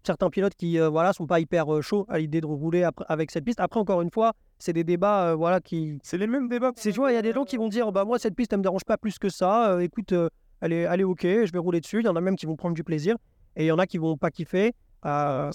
[0.04, 3.06] certains pilotes qui euh, voilà, sont pas hyper euh, chauds à l'idée de rouler après-
[3.08, 3.60] avec cette piste.
[3.60, 6.72] Après, encore une fois, c'est des débats euh, voilà, qui, C'est les mêmes débats.
[6.76, 8.60] C'est, vois, il y a des gens qui vont dire bah moi cette piste elle
[8.60, 9.72] me dérange pas plus que ça.
[9.74, 10.30] Euh, écoute, euh,
[10.62, 12.00] elle est, elle est ok, je vais rouler dessus.
[12.00, 13.16] Il y en a même qui vont prendre du plaisir
[13.56, 14.74] et il y en a qui vont pas kiffer.
[15.06, 15.52] Euh,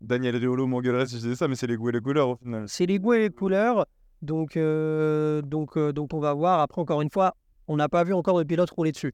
[0.00, 2.36] Daniel Riolo m'engueulerait si je disais ça, mais c'est les goûts et les couleurs au
[2.36, 2.64] final.
[2.68, 3.86] c'est les goûts et les couleurs.
[4.22, 6.60] Donc, euh, donc, euh, donc on va voir.
[6.60, 7.34] Après encore une fois,
[7.68, 9.12] on n'a pas vu encore de pilote rouler dessus.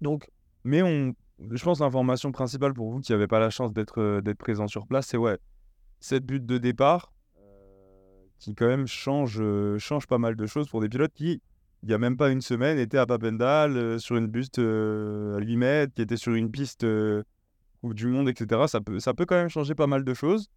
[0.00, 0.28] Donc
[0.64, 4.00] Mais on, je pense que l'information principale pour vous qui n'avez pas la chance d'être
[4.00, 5.38] euh, d'être présent sur place, c'est ouais,
[6.00, 10.68] cette butte de départ euh, qui quand même change, euh, change pas mal de choses
[10.68, 11.40] pour des pilotes qui,
[11.82, 15.56] il n'y a même pas une semaine, étaient à Papendal sur une buste à 8
[15.56, 16.86] mètres, qui était sur une piste
[17.80, 18.62] Coupe du Monde, etc.
[18.66, 20.48] Ça peut, ça peut quand même changer pas mal de choses.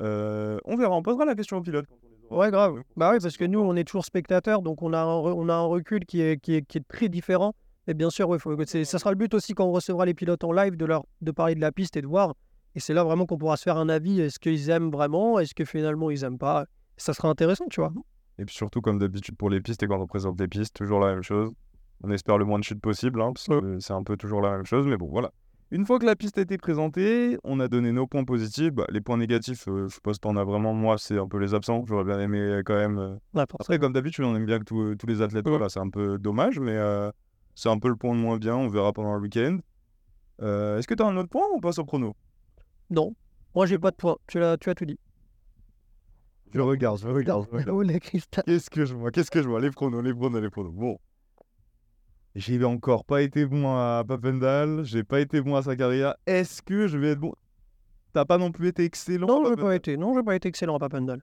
[0.00, 1.86] Euh, on verra, on posera la question aux pilotes.
[2.30, 2.82] ouais grave.
[2.96, 5.54] Bah oui parce que nous on est toujours spectateurs donc on a un, on a
[5.54, 7.54] un recul qui est, qui est, qui est très différent.
[7.86, 10.52] Et bien sûr, faut, ça sera le but aussi quand on recevra les pilotes en
[10.52, 12.34] live de leur de parler de la piste et de voir.
[12.74, 14.20] Et c'est là vraiment qu'on pourra se faire un avis.
[14.20, 16.66] Est-ce qu'ils aiment vraiment Est-ce que finalement ils aiment pas?
[16.96, 17.92] Ça sera intéressant, tu vois.
[18.38, 21.00] Et puis surtout, comme d'habitude pour les pistes et quand on présente les pistes, toujours
[21.00, 21.52] la même chose.
[22.02, 24.50] On espère le moins de chutes possible, hein, parce que c'est un peu toujours la
[24.50, 25.30] même chose, mais bon, voilà.
[25.70, 28.72] Une fois que la piste a été présentée, on a donné nos points positifs.
[28.72, 30.74] Bah, les points négatifs, euh, je pense qu'on a vraiment.
[30.74, 31.84] Moi, c'est un peu les absents.
[31.86, 32.98] J'aurais bien aimé euh, quand même.
[32.98, 33.16] Euh.
[33.34, 35.48] Après, comme d'habitude, on aime bien que tous les athlètes.
[35.48, 36.76] Voilà, c'est un peu dommage, mais
[37.54, 38.56] c'est un peu le point de moins bien.
[38.56, 39.58] On verra pendant le week-end.
[40.40, 42.14] Est-ce que tu as un autre point ou on passe au prono
[42.90, 43.14] Non.
[43.54, 44.16] Moi, j'ai pas de point.
[44.26, 44.98] Tu, as, tu as tout dit.
[46.52, 47.46] Je regarde, je regarde.
[48.46, 49.60] Qu'est-ce que je vois Qu'est-ce que je vois?
[49.60, 50.72] Les pronos, les pronos, les pronos.
[50.72, 50.98] Bon.
[52.36, 56.16] J'ai encore pas été bon à Papendal, j'ai pas été bon à sa carrière.
[56.26, 57.32] Est-ce que je vais être bon?
[58.12, 59.96] T'as pas non plus été excellent Non, j'ai pas été.
[59.96, 61.22] Non, j'ai pas été excellent à Papendal.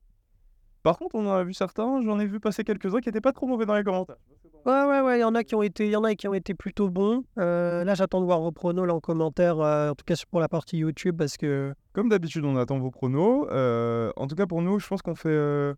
[0.84, 3.34] Par contre, on en a vu certains, j'en ai vu passer quelques-uns qui étaient pas
[3.34, 4.18] trop mauvais dans les commentaires.
[4.66, 6.28] Ouais, ouais, ouais, il y en a qui ont été, il y en a qui
[6.28, 7.24] ont été plutôt bons.
[7.40, 10.40] Euh, là, j'attends de voir vos pronos là, en commentaire, euh, en tout cas pour
[10.40, 11.74] la partie YouTube, parce que.
[11.94, 13.48] Comme d'habitude, on attend vos pronos.
[13.52, 15.74] Euh, en tout cas, pour nous, je pense qu'on fait.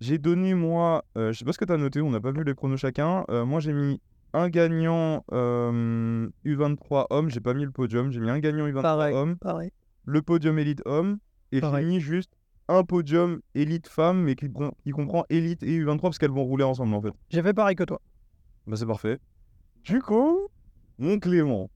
[0.00, 2.44] J'ai donné moi, je sais pas ce que tu as noté, on n'a pas vu
[2.44, 3.24] les pronos chacun.
[3.28, 4.00] moi, j'ai mis
[4.32, 9.36] un gagnant U23 homme, j'ai pas mis le podium, j'ai mis un gagnant U23 homme,
[9.36, 9.70] pareil.
[10.04, 11.18] le podium élite homme,
[11.52, 12.30] et j'ai mis juste
[12.70, 14.48] un podium élite femme, mais qui,
[14.92, 17.12] comprend élite et U23 parce qu'elles vont rouler ensemble en fait.
[17.28, 18.00] J'ai fait pareil que toi.
[18.70, 19.18] Bah c'est parfait.
[19.82, 20.46] Du coup,
[20.98, 21.68] mon Clément,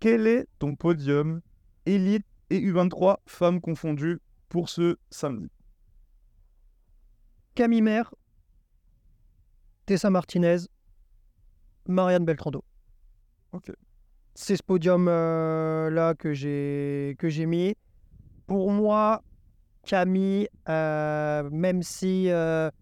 [0.00, 1.40] quel est ton podium
[1.86, 5.48] élite et U23 femmes confondues pour ce samedi?
[7.54, 8.12] Camille Mère,
[9.86, 10.56] Tessa Martinez,
[11.86, 12.64] Marianne Beltrando.
[13.52, 13.70] Ok.
[14.34, 17.76] C'est ce podium-là euh, que j'ai que j'ai mis.
[18.48, 19.22] Pour moi,
[19.86, 22.72] Camille, euh, même si euh,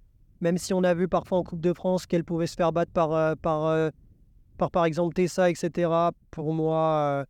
[0.41, 2.93] même si on a vu parfois en Coupe de France qu'elle pouvait se faire battre
[2.93, 3.91] par par
[4.57, 5.91] par, par exemple Tessa, etc.
[6.31, 7.25] Pour moi,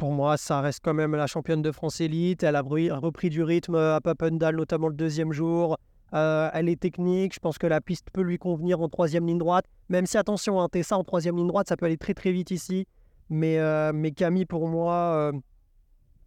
[0.00, 2.42] pour moi, ça reste quand même la championne de France élite.
[2.42, 5.76] Elle a repris du rythme à Papendal, notamment le deuxième jour.
[6.14, 7.34] Euh, elle est technique.
[7.34, 9.66] Je pense que la piste peut lui convenir en troisième ligne droite.
[9.90, 12.50] Même si, attention, hein, Tessa en troisième ligne droite, ça peut aller très très vite
[12.50, 12.86] ici.
[13.28, 15.32] Mais, euh, mais Camille, pour moi, euh,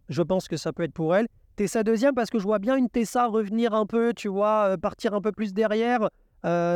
[0.08, 1.26] je pense que ça peut être pour elle.
[1.56, 5.14] Tessa deuxième, parce que je vois bien une Tessa revenir un peu, tu vois, partir
[5.14, 6.08] un peu plus derrière.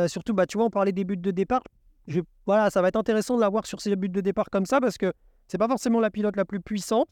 [0.07, 1.63] surtout, bah, tu vois, on parlait des buts de départ.
[2.07, 4.65] Je, voilà, ça va être intéressant de la voir sur ces buts de départ comme
[4.65, 5.13] ça, parce que
[5.47, 7.07] c'est pas forcément la pilote la plus puissante.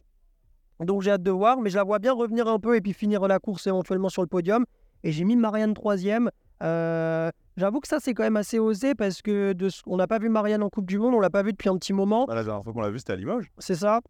[0.79, 2.93] Donc j'ai hâte de voir, mais je la vois bien revenir un peu et puis
[2.93, 4.65] finir la course éventuellement sur le podium
[5.03, 6.29] et j'ai mis Marianne troisième.
[6.63, 10.19] Euh, j'avoue que ça, c'est quand même assez osé parce que de on n'a pas
[10.19, 12.25] vu Marianne en Coupe du Monde, on l'a pas vu depuis un petit moment.
[12.25, 13.51] Bah, la dernière fois qu'on l'a vu, c'était à Limoges.
[13.57, 14.01] C'est ça.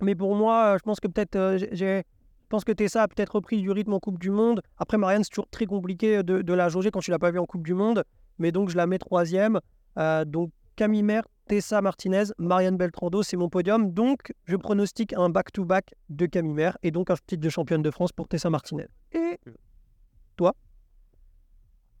[0.00, 2.04] Mais pour moi, euh, je pense que peut-être euh, j'ai.
[2.46, 4.62] Je pense que Tessa a peut-être repris du rythme en Coupe du Monde?
[4.78, 7.40] Après, Marianne, c'est toujours très compliqué de, de, la jauger quand tu l'as pas vu
[7.40, 8.04] en Coupe du Monde.
[8.38, 9.58] Mais donc, je la mets troisième.
[10.26, 13.90] donc, Camille Mer, Tessa Martinez, Marianne Beltrando, c'est mon podium.
[13.92, 17.90] Donc, je pronostique un back-to-back de Camille Mer et donc un titre de championne de
[17.90, 18.86] France pour Tessa Martinez.
[19.10, 19.40] Et
[20.36, 20.54] toi?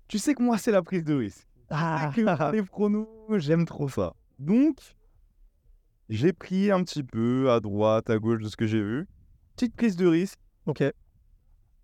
[0.06, 1.48] Tu sais que moi, c'est la prise de risque.
[1.70, 2.12] Ah.
[2.52, 4.14] Les pronos, j'aime trop ça.
[4.38, 4.78] Donc,
[6.08, 9.08] j'ai pris un petit peu à droite, à gauche de ce que j'ai vu.
[9.56, 10.38] Petite prise de risque.
[10.66, 10.82] Ok.
[10.82, 10.92] Et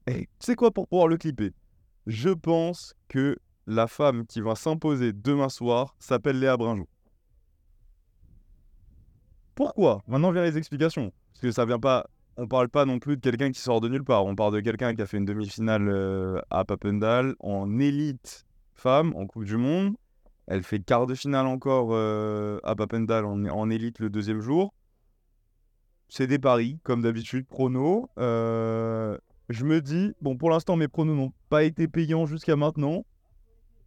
[0.06, 1.52] tu sais quoi pour pouvoir le clipper?
[2.06, 6.86] Je pense que la femme qui va s'imposer demain soir s'appelle Léa Brinjou.
[9.54, 10.02] Pourquoi?
[10.06, 11.12] Maintenant vient les explications.
[11.32, 12.06] Parce que ça vient pas
[12.36, 14.24] on parle pas non plus de quelqu'un qui sort de nulle part.
[14.24, 19.14] On parle de quelqu'un qui a fait une demi-finale euh, à Papendal en élite femme
[19.16, 19.94] en Coupe du Monde.
[20.46, 24.72] Elle fait quart de finale encore euh, à Papendal en, élite le deuxième jour.
[26.14, 28.06] C'est des paris, comme d'habitude, pronos.
[28.18, 29.16] Euh,
[29.48, 33.06] je me dis, bon, pour l'instant, mes pronos n'ont pas été payants jusqu'à maintenant.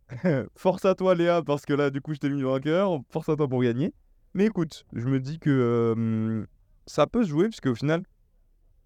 [0.55, 2.99] Force à toi, Léa, parce que là, du coup, je t'ai mis vainqueur.
[3.11, 3.93] Force à toi pour gagner.
[4.33, 6.47] Mais écoute, je me dis que
[6.87, 8.01] ça peut se jouer, puisque au final,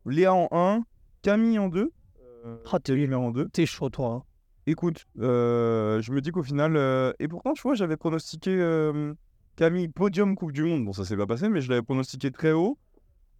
[0.06, 0.84] Léa en 1,
[1.21, 1.93] Camille en 2.
[2.45, 3.47] Euh, ah, t'es en 2.
[3.47, 4.15] T'es chaud, toi.
[4.15, 4.23] Hein.
[4.67, 6.75] Écoute, euh, je me dis qu'au final.
[6.75, 8.52] Euh, et pourtant, tu vois, j'avais pronostiqué
[9.56, 10.84] Camille podium Coupe du Monde.
[10.84, 12.78] Bon, ça s'est pas passé, mais je l'avais pronostiqué très haut.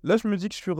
[0.04, 0.78] Là, je me dis que sur,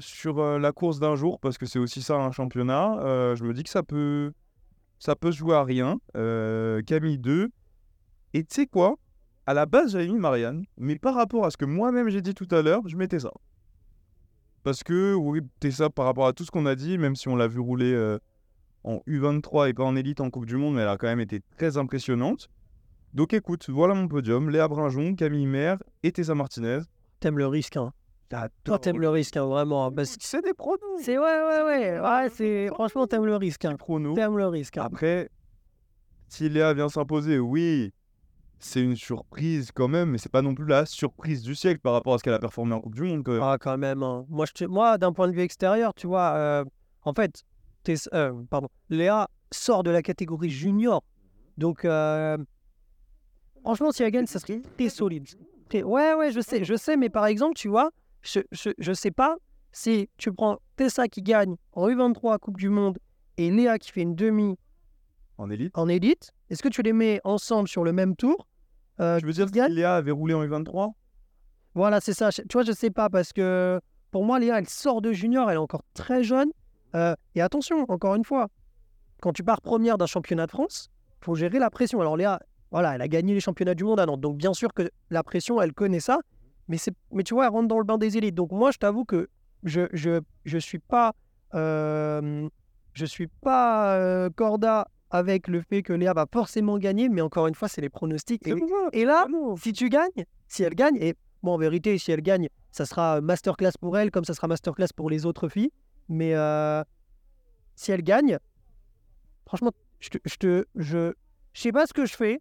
[0.00, 2.98] sur la course d'un jour, parce que c'est aussi ça un championnat,
[3.34, 4.32] je me dis que ça peut,
[4.98, 5.98] ça peut jouer à rien.
[6.86, 7.50] Camille 2.
[8.34, 8.96] Et tu sais quoi?
[9.46, 12.34] À la base, j'avais mis Marianne, mais par rapport à ce que moi-même j'ai dit
[12.34, 13.30] tout à l'heure, je mettais ça.
[14.62, 17.28] Parce que, oui, t'es ça par rapport à tout ce qu'on a dit, même si
[17.28, 18.18] on l'a vu rouler euh,
[18.84, 21.20] en U23 et pas en élite en Coupe du Monde, mais elle a quand même
[21.20, 22.50] été très impressionnante.
[23.14, 24.50] Donc écoute, voilà mon podium.
[24.50, 26.80] Léa Brinjon, Camille Maire et Tessa Martinez.
[27.20, 27.94] T'aimes le risque, hein
[28.64, 29.86] Toi, t'aimes le risque, hein, vraiment.
[29.86, 30.04] Hein.
[30.04, 30.80] C'est des pronos.
[31.00, 32.00] C'est ouais, ouais, ouais.
[32.00, 32.68] ouais c'est...
[32.68, 33.64] Franchement, t'aimes le risque.
[33.64, 33.76] Hein.
[34.14, 34.78] T'aimes le risque.
[34.78, 34.84] Hein.
[34.84, 35.30] Après,
[36.28, 37.92] si Léa vient s'imposer, oui,
[38.58, 41.94] c'est une surprise quand même, mais c'est pas non plus la surprise du siècle par
[41.94, 43.22] rapport à ce qu'elle a performé en Coupe du Monde.
[43.24, 43.42] Quand même.
[43.42, 44.02] Ah, quand même.
[44.02, 44.26] Hein.
[44.28, 46.64] Moi, Moi d'un point de vue extérieur, tu vois, euh,
[47.04, 47.44] en fait,
[48.12, 51.02] euh, pardon, Léa sort de la catégorie junior.
[51.56, 52.36] Donc, euh,
[53.62, 55.26] Franchement, si elle gagne, ça serait très solide.
[55.74, 57.90] Ouais, ouais, je sais, je sais, mais par exemple, tu vois,
[58.22, 58.40] je,
[58.78, 59.36] je sais pas
[59.72, 62.98] si tu prends Tessa qui gagne en U23 Coupe du Monde
[63.36, 64.56] et Léa qui fait une demi
[65.38, 68.48] en élite, en élite est-ce que tu les mets ensemble sur le même tour
[69.00, 70.92] euh, Je veux dire, Léa avait roulé en U23
[71.74, 72.30] Voilà, c'est ça.
[72.32, 75.56] Tu vois, je sais pas parce que pour moi, Léa, elle sort de junior, elle
[75.56, 76.50] est encore très jeune.
[76.94, 78.48] Euh, et attention, encore une fois,
[79.20, 82.00] quand tu pars première d'un championnat de France, faut gérer la pression.
[82.00, 84.72] Alors Léa, voilà, elle a gagné les championnats du monde à Nantes, donc bien sûr
[84.72, 86.20] que la pression, elle connaît ça.
[86.68, 86.76] Mais,
[87.12, 88.34] mais tu vois, elle rentre dans le bain des élites.
[88.34, 89.28] Donc moi, je t'avoue que
[89.64, 91.14] je je, je suis pas
[91.54, 92.48] euh,
[92.92, 97.46] je suis pas euh, corda avec le fait que Léa va forcément gagner, mais encore
[97.46, 98.46] une fois, c'est les pronostics.
[98.92, 99.26] Et, là,
[99.56, 103.20] si tu gagnes, si elle gagne, et bon, en vérité, si elle gagne, ça sera
[103.20, 105.70] masterclass pour elle, comme ça sera masterclass pour les autres filles.
[106.08, 106.82] Mais euh,
[107.74, 108.38] si elle gagne,
[109.46, 111.12] franchement, je te, je, te, je,
[111.52, 112.40] je sais pas ce que je fais,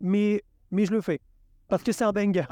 [0.00, 1.20] mais, mais je le fais.
[1.68, 2.46] Parce que c'est un banger.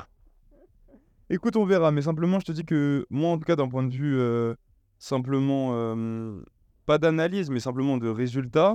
[1.30, 3.82] Écoute, on verra, mais simplement, je te dis que moi, en tout cas, d'un point
[3.82, 4.54] de vue euh,
[4.98, 6.40] simplement, euh,
[6.86, 8.74] pas d'analyse, mais simplement de résultats,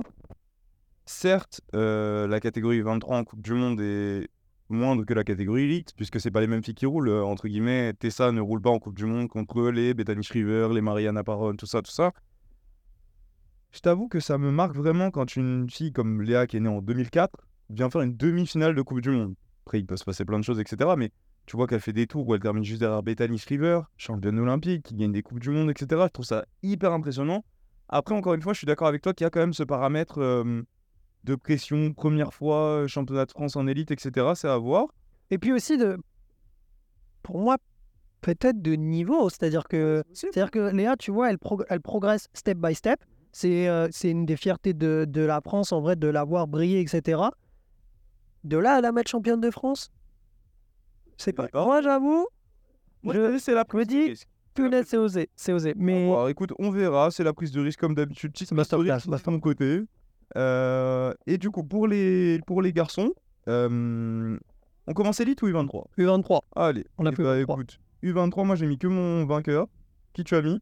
[1.04, 4.28] certes, euh, la catégorie 23 en Coupe du Monde est
[4.68, 7.10] moindre que la catégorie Elite, puisque c'est pas les mêmes filles qui roulent.
[7.10, 10.80] Entre guillemets, Tessa ne roule pas en Coupe du Monde contre les Bethany Shriver, les
[10.80, 12.12] Mariana Paron, tout ça, tout ça.
[13.72, 16.68] Je t'avoue que ça me marque vraiment quand une fille comme Léa, qui est née
[16.68, 17.36] en 2004,
[17.70, 19.34] vient faire une demi-finale de Coupe du Monde.
[19.66, 20.90] Après, il peut se passer plein de choses, etc.
[20.96, 21.10] Mais
[21.46, 24.84] tu vois qu'elle fait des tours où elle termine juste derrière Bethany Shriver, championne olympique,
[24.84, 26.02] qui gagne des Coupes du Monde, etc.
[26.04, 27.44] Je trouve ça hyper impressionnant.
[27.88, 29.62] Après, encore une fois, je suis d'accord avec toi qu'il y a quand même ce
[29.62, 30.62] paramètre euh,
[31.24, 34.32] de pression, première fois, euh, championnat de France en élite, etc.
[34.34, 34.86] C'est à voir.
[35.30, 35.98] Et puis aussi, de,
[37.22, 37.58] pour moi,
[38.22, 39.28] peut-être de niveau.
[39.28, 43.00] C'est-à-dire que, c'est-à-dire que Léa, tu vois, elle, elle progresse step by step.
[43.32, 47.20] C'est euh, une des fiertés de, de, la France, en vrai, de l'avoir brillé, etc.
[48.44, 49.90] De là à la mettre championne de France,
[51.16, 51.48] c'est pas.
[51.52, 52.26] Moi, j'avoue.
[53.04, 54.14] je c'est la me dis,
[54.54, 55.74] punaise, c'est osé, c'est osé.
[55.76, 57.10] Mais écoute, on verra.
[57.10, 58.32] C'est la prise de risque comme d'habitude.
[58.36, 59.82] C'est masterclass, de mon côté.
[60.36, 63.12] Euh, et du coup, pour les pour les garçons,
[63.48, 64.38] euh,
[64.86, 66.40] on commence élite ou U23 U23.
[66.56, 66.86] Allez.
[66.98, 69.66] On a fait bah, écoute, U23, moi j'ai mis que mon vainqueur.
[70.12, 70.60] Qui tu as mis?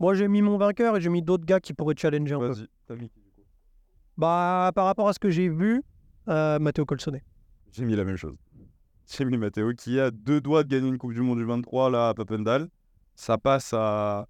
[0.00, 2.48] Moi j'ai mis mon vainqueur et j'ai mis d'autres gars qui pourraient challenger un peu.
[2.48, 3.42] Vas-y, t'as mis qui du coup?
[4.16, 5.82] Bah, par rapport à ce que j'ai vu,
[6.28, 7.22] euh, Matteo Colsonnet.
[7.72, 8.36] J'ai mis la même chose.
[9.06, 11.90] J'ai mis Matteo qui a deux doigts de gagner une Coupe du Monde du 23
[11.90, 12.68] là à Papendal.
[13.14, 14.26] Ça passe à.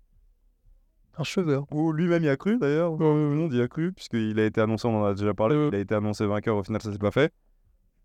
[1.16, 1.60] Un cheveu.
[1.70, 2.96] Ou lui-même y a cru d'ailleurs.
[2.96, 5.74] le monde y a cru, puisqu'il a été annoncé, on en a déjà parlé, il
[5.74, 7.32] a été annoncé vainqueur, au final ça s'est pas fait.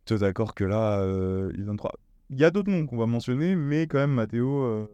[0.05, 1.91] Tu es d'accord que là, euh, il 23.
[2.29, 4.63] Il y a d'autres noms qu'on va mentionner, mais quand même, Matteo.
[4.63, 4.85] Euh,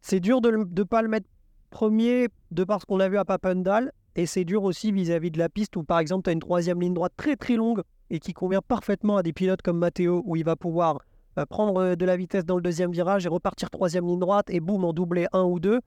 [0.00, 1.28] c'est dur de ne pas le mettre
[1.68, 3.92] premier de par ce qu'on a vu à Papendal.
[4.16, 6.80] Et c'est dur aussi vis-à-vis de la piste où, par exemple, tu as une troisième
[6.80, 10.36] ligne droite très très longue et qui convient parfaitement à des pilotes comme Matteo, où
[10.36, 10.98] il va pouvoir
[11.38, 14.50] euh, prendre euh, de la vitesse dans le deuxième virage et repartir troisième ligne droite
[14.50, 15.80] et boum, en doubler un ou deux.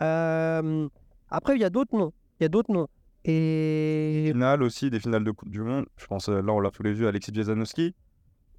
[0.00, 0.88] Euh,
[1.28, 2.12] après, il y a d'autres noms.
[2.40, 2.88] Il y a d'autres noms.
[3.24, 4.30] Et.
[4.32, 5.86] Finale aussi, des finales de Coupe du Monde.
[5.96, 7.94] Je pense, là, on l'a tous les yeux, Alexis Biezanowski.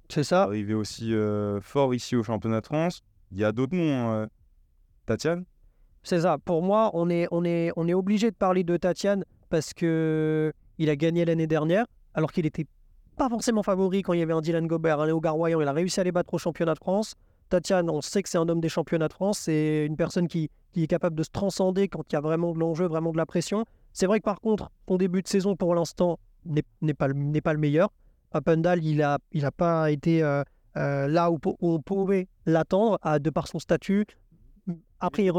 [0.08, 0.44] C'est ça.
[0.44, 1.14] Arrivé aussi
[1.60, 3.02] fort ici au championnat de France.
[3.30, 4.26] Il y a d'autres noms.
[5.06, 5.44] Tatiane?
[6.02, 6.38] C'est ça.
[6.38, 10.52] Pour moi, on est, on est, on est obligé de parler de Tatiane parce que
[10.78, 12.66] il a gagné l'année dernière, alors qu'il n'était
[13.18, 15.60] pas forcément favori quand il y avait un Dylan Gobert, un Léo Garoyan.
[15.60, 17.14] Il a réussi à les battre au championnat de France.
[17.50, 19.40] Tatiane, on sait que c'est un homme des championnats de France.
[19.40, 22.52] C'est une personne qui, qui, est capable de se transcender quand il y a vraiment
[22.52, 23.64] de l'enjeu, vraiment de la pression.
[23.92, 26.62] C'est vrai que par contre, son début de saison pour l'instant n'est
[26.94, 27.08] pas,
[27.42, 27.90] pas le meilleur.
[28.32, 30.42] Appendal, il n'a il a pas été euh,
[30.76, 34.04] euh, là où, on pouvait l'attendre de par son statut.
[35.00, 35.32] Après, il,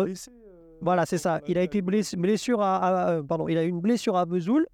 [0.81, 1.41] voilà, c'est ça.
[1.47, 4.65] Il a été blessé, blessure à, euh, pardon, il a eu une blessure à Vesoul.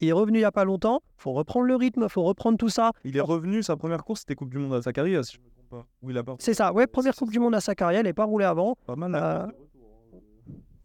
[0.00, 1.00] Il est revenu il n'y a pas longtemps.
[1.16, 2.92] faut reprendre le rythme, faut reprendre tout ça.
[3.04, 5.40] Il est revenu, sa première course, c'était Coupe du Monde à sa carrière, si je
[5.40, 6.36] me trompe pas.
[6.38, 8.76] C'est ça, ouais, première Coupe du Monde à sa carrière, il n'est pas roulé avant.
[8.86, 9.52] Pas mal, euh, hein.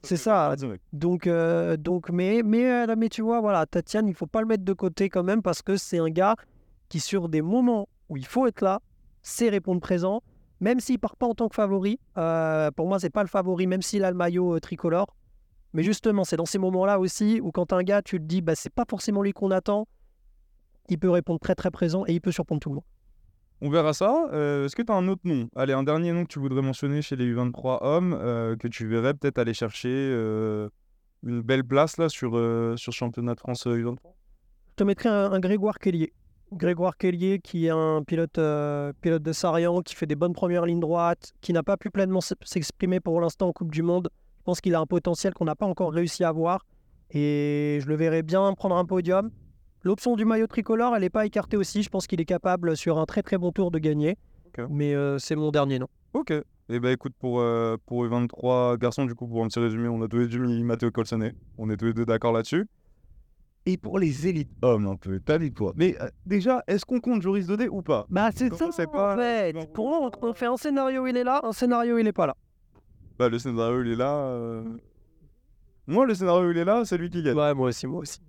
[0.01, 0.53] C'est ça.
[0.91, 4.65] Donc, euh, donc mais, mais, mais tu vois, voilà, Tatiane, il faut pas le mettre
[4.65, 6.35] de côté quand même parce que c'est un gars
[6.89, 8.81] qui, sur des moments où il faut être là,
[9.21, 10.21] sait répondre présent
[10.63, 13.67] même s'il part pas en tant que favori, euh, pour moi, c'est pas le favori,
[13.67, 15.13] même s'il a le maillot euh, tricolore.
[15.73, 18.55] Mais justement, c'est dans ces moments-là aussi où quand un gars, tu te dis, bah,
[18.55, 19.87] c'est pas forcément lui qu'on attend,
[20.89, 22.83] il peut répondre très très présent et il peut surprendre tout le monde.
[23.61, 24.27] On verra ça.
[24.33, 25.47] Euh, est-ce que tu as un autre nom?
[25.55, 28.11] Allez, un dernier nom que tu voudrais mentionner chez les U23 hommes,
[28.59, 29.89] que tu verrais peut-être aller chercher
[31.23, 32.31] une belle place là sur,
[32.77, 33.97] sur championnat de France U23?
[34.71, 36.11] Je te mettrais un, un Grégoire Kellier.
[36.57, 40.65] Grégoire Kellier, qui est un pilote, euh, pilote de Sarian, qui fait des bonnes premières
[40.65, 44.09] lignes droites, qui n'a pas pu pleinement s'exprimer pour l'instant en Coupe du Monde.
[44.43, 46.65] Je pense qu'il a un potentiel qu'on n'a pas encore réussi à voir.
[47.11, 49.31] Et je le verrais bien prendre un podium.
[49.83, 51.81] L'option du maillot tricolore, elle n'est pas écartée aussi.
[51.81, 54.17] Je pense qu'il est capable sur un très très bon tour de gagner.
[54.69, 55.87] Mais euh, c'est mon dernier nom.
[56.13, 56.31] Ok.
[56.31, 59.59] Et eh ben écoute, pour, euh, pour les 23 garçons, du coup, pour un petit
[59.59, 61.33] résumé, on a tous les deux mis Matteo Colsonnet.
[61.57, 62.67] On est tous les deux d'accord là-dessus.
[63.65, 65.71] Et pour les élites hommes, un peu, t'as dit toi.
[65.77, 68.05] Mais euh, déjà, est-ce qu'on compte Joris Dodé ou pas?
[68.09, 69.13] Bah c'est ça, c'est pas...
[69.13, 69.71] en fait.
[69.71, 72.35] Pour moi, on fait un scénario, il est là, un scénario, il est pas là.
[73.17, 74.63] Bah le scénario, il est là.
[75.85, 77.35] Moi, le scénario, il est là, c'est lui qui gagne.
[77.35, 78.19] Ouais, moi aussi, moi aussi.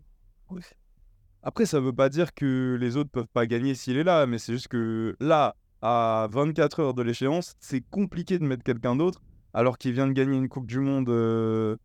[1.42, 4.38] Après, ça veut pas dire que les autres peuvent pas gagner s'il est là, mais
[4.38, 9.20] c'est juste que là, à 24 heures de l'échéance, c'est compliqué de mettre quelqu'un d'autre,
[9.53, 11.77] alors qu'il vient de gagner une Coupe du Monde euh,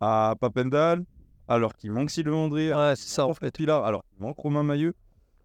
[0.00, 1.04] à Papendal,
[1.46, 3.54] alors qu'il manque Sylvain André, ouais, c'est ça en fait.
[3.54, 4.94] Pilar, alors qu'il manque Romain Mailleux.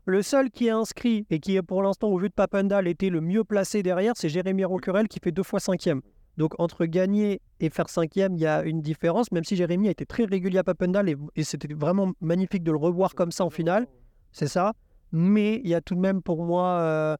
[0.06, 3.20] Le seul qui est inscrit et qui, pour l'instant, au vu de Papendal, était le
[3.20, 6.02] mieux placé derrière, c'est Jérémy Roncurel qui fait deux fois cinquième.
[6.38, 9.92] Donc entre gagner et faire cinquième, il y a une différence, même si Jérémy a
[9.92, 13.50] été très régulier à Papendal et, c'était vraiment magnifique de le revoir comme ça en
[13.50, 13.88] finale,
[14.32, 14.74] c'est ça.
[15.12, 17.18] Mais il y a tout de même pour moi euh,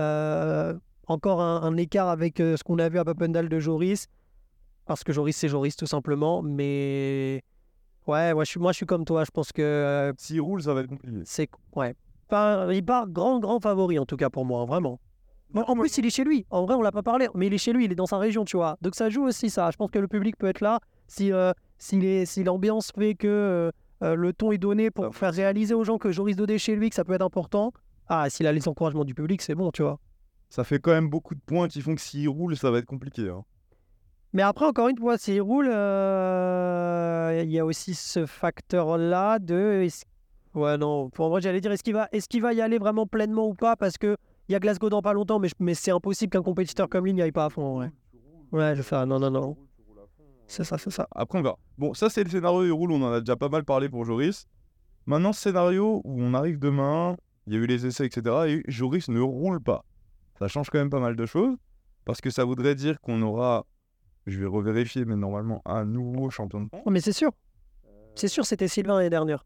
[0.00, 4.06] euh, encore un, écart avec euh, ce qu'on a vu à Papendal de Joris,
[4.84, 7.42] parce que Joris c'est Joris tout simplement, mais
[8.06, 10.12] ouais, moi je suis, moi, je suis comme toi, je pense que...
[10.18, 11.22] S'il roule, ça va être compliqué.
[11.24, 11.48] C'est...
[11.74, 11.94] Ouais.
[12.28, 15.00] Enfin, il part grand, grand favori en tout cas pour moi, vraiment
[15.54, 16.46] en plus, il est chez lui.
[16.50, 18.18] En vrai, on l'a pas parlé, mais il est chez lui, il est dans sa
[18.18, 18.76] région, tu vois.
[18.82, 19.70] Donc ça joue aussi ça.
[19.70, 23.70] Je pense que le public peut être là si, euh, si l'ambiance fait que euh,
[24.02, 26.76] euh, le ton est donné pour faire réaliser aux gens que Joris Dodé est chez
[26.76, 27.72] lui, que ça peut être important.
[28.08, 29.98] Ah, s'il a les encouragements du public, c'est bon, tu vois.
[30.50, 32.86] Ça fait quand même beaucoup de points qui font que s'il roule, ça va être
[32.86, 33.28] compliqué.
[33.28, 33.44] Hein.
[34.32, 39.86] Mais après, encore une fois, s'il roule, il y a aussi ce facteur-là de.
[40.54, 41.10] Ouais, non.
[41.10, 43.54] Pour moi, j'allais dire, est-ce qu'il va, est qu'il va y aller vraiment pleinement ou
[43.54, 43.76] pas?
[43.76, 44.16] Parce que
[44.48, 47.12] il y a Glasgow dans pas longtemps, mais, mais c'est impossible qu'un compétiteur comme lui
[47.12, 47.80] n'y aille pas à fond.
[47.80, 47.90] Ouais,
[48.52, 49.04] ouais c'est ça.
[49.04, 49.56] Non, non, non.
[50.46, 51.06] C'est ça, c'est ça.
[51.14, 51.58] Après, on verra.
[51.76, 52.92] Bon, ça, c'est le scénario il roule.
[52.92, 54.46] On en a déjà pas mal parlé pour Joris.
[55.04, 58.36] Maintenant, scénario où on arrive demain, il y a eu les essais, etc.
[58.46, 59.84] Et Joris ne roule pas.
[60.38, 61.54] Ça change quand même pas mal de choses.
[62.06, 63.66] Parce que ça voudrait dire qu'on aura,
[64.26, 66.82] je vais revérifier, mais normalement, un nouveau champion de France.
[66.88, 67.32] mais c'est sûr.
[68.14, 69.44] C'est sûr, c'était Sylvain l'année dernière.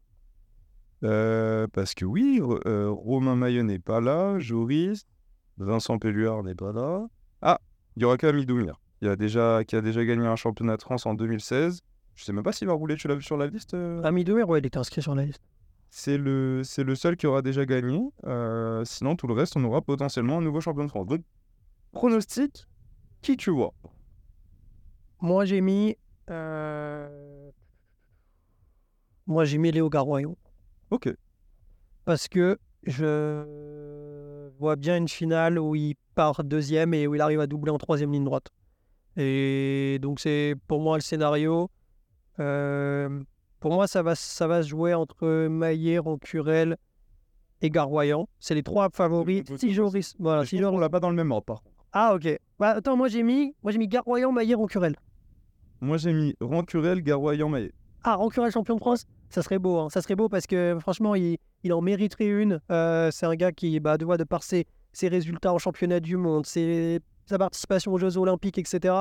[1.03, 5.05] Euh, parce que oui, euh, Romain Maillot n'est pas là, Joris,
[5.57, 7.07] Vincent Pelluard n'est pas là.
[7.41, 7.59] Ah,
[7.95, 10.81] il y aura Camille Doumir, qui a, déjà, qui a déjà gagné un championnat de
[10.81, 11.81] France en 2016.
[12.15, 14.01] Je sais même pas s'il va rouler, tu l'as vu sur la liste euh...
[14.01, 15.41] Camille Doumir, ouais, il était inscrit sur la liste.
[15.89, 18.01] C'est le, c'est le seul qui aura déjà gagné.
[18.25, 21.05] Euh, sinon, tout le reste, on aura potentiellement un nouveau champion de France.
[21.05, 21.21] Donc,
[21.91, 22.65] pronostic,
[23.21, 23.73] qui tu vois?
[25.21, 25.97] Moi, j'ai mis.
[29.27, 30.35] Moi, j'ai mis Léo Garoyon.
[30.93, 31.11] Ok.
[32.05, 37.39] Parce que je vois bien une finale où il part deuxième et où il arrive
[37.39, 38.49] à doubler en troisième ligne droite.
[39.17, 41.71] Et donc c'est pour moi le scénario.
[42.39, 43.23] Euh,
[43.59, 46.77] pour moi, ça va, ça va se jouer entre Maillet, Roncurel
[47.63, 48.29] et Garroyan.
[48.39, 49.45] C'est les trois favoris.
[49.57, 50.75] Si Joris, voilà, si Joris...
[50.75, 51.75] on l'a pas dans le même ordre, par contre.
[51.91, 52.37] Ah ok.
[52.59, 54.95] Bah, attends, moi j'ai mis, moi j'ai mis Garroyan, Maillet, Roncurel.
[55.81, 57.71] Moi j'ai mis Roncurel, Garroyan, Maillet.
[58.03, 59.07] Ah, Roncurel champion de France?
[59.33, 59.89] Ça serait beau, hein.
[59.89, 61.37] ça serait beau parce que franchement, il,
[61.71, 62.61] en mériterait une.
[62.71, 64.65] Euh, c'est un gars qui, bah, de, de par ses,
[65.01, 68.93] résultats en championnat du monde, ses, sa participation aux Jeux Olympiques, etc.,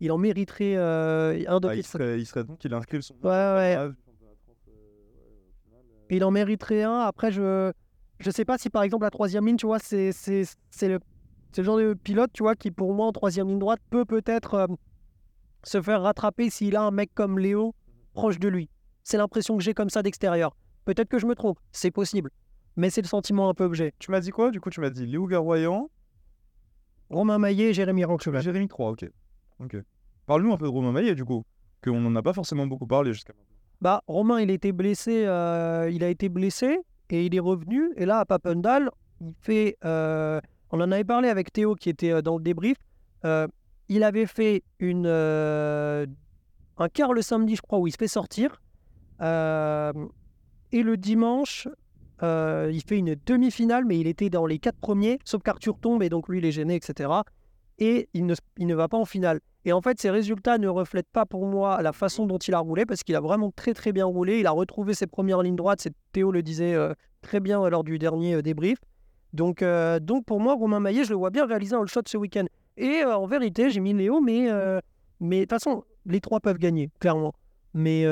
[0.00, 3.14] il en mériterait euh, un de ah, il, serait, il serait donc qu'il inscrit son.
[3.22, 3.88] Ouais, ouais.
[6.10, 7.00] Il en mériterait un.
[7.00, 7.72] Après, je
[8.18, 10.12] je sais pas si par exemple la troisième ligne, tu vois, c'est
[10.82, 10.98] le,
[11.56, 14.54] le genre de pilote, tu vois, qui pour moi en troisième ligne droite peut peut-être
[14.54, 14.66] euh,
[15.64, 17.74] se faire rattraper s'il a un mec comme Léo
[18.12, 18.68] proche de lui.
[19.06, 20.56] C'est l'impression que j'ai comme ça d'extérieur.
[20.84, 22.28] Peut-être que je me trompe, c'est possible.
[22.74, 23.94] Mais c'est le sentiment un peu j'ai.
[24.00, 24.50] Tu m'as dit quoi?
[24.50, 25.88] Du coup, tu m'as dit Léo Garoyan,
[27.08, 28.40] Romain Maillet, Jérémy Ranchoula.
[28.40, 29.08] Jérémy 3, ok.
[29.60, 29.76] ok.
[30.26, 31.44] Parle-nous un peu de Romain Maillet, du coup,
[31.84, 33.56] qu'on n'en a pas forcément beaucoup parlé jusqu'à maintenant.
[33.80, 36.76] Bah, Romain, il a été blessé, euh, il a été blessé
[37.10, 37.92] et il est revenu.
[37.94, 38.90] Et là, à Papendal,
[39.20, 39.76] il fait.
[39.84, 40.40] Euh,
[40.72, 42.76] on en avait parlé avec Théo qui était euh, dans le débrief.
[43.88, 48.60] il avait fait une, un quart le samedi, je crois, où il se fait sortir.
[49.20, 49.92] Euh,
[50.72, 51.68] et le dimanche,
[52.22, 56.02] euh, il fait une demi-finale, mais il était dans les quatre premiers, sauf qu'Arthur tombe
[56.02, 57.10] et donc lui il est gêné, etc.
[57.78, 59.40] Et il ne, va pas en finale.
[59.64, 62.58] Et en fait, ces résultats ne reflètent pas pour moi la façon dont il a
[62.58, 64.38] roulé, parce qu'il a vraiment très très bien roulé.
[64.38, 67.98] Il a retrouvé ses premières lignes droites, Théo le disait euh, très bien lors du
[67.98, 68.78] dernier débrief.
[69.32, 69.62] Donc,
[70.26, 72.46] pour moi, Romain Maillet, je le vois bien réaliser un all shot ce week-end.
[72.78, 74.80] Et en vérité, j'ai mis Léo, mais de
[75.20, 77.34] toute façon, les trois peuvent gagner, clairement.
[77.74, 78.06] Mais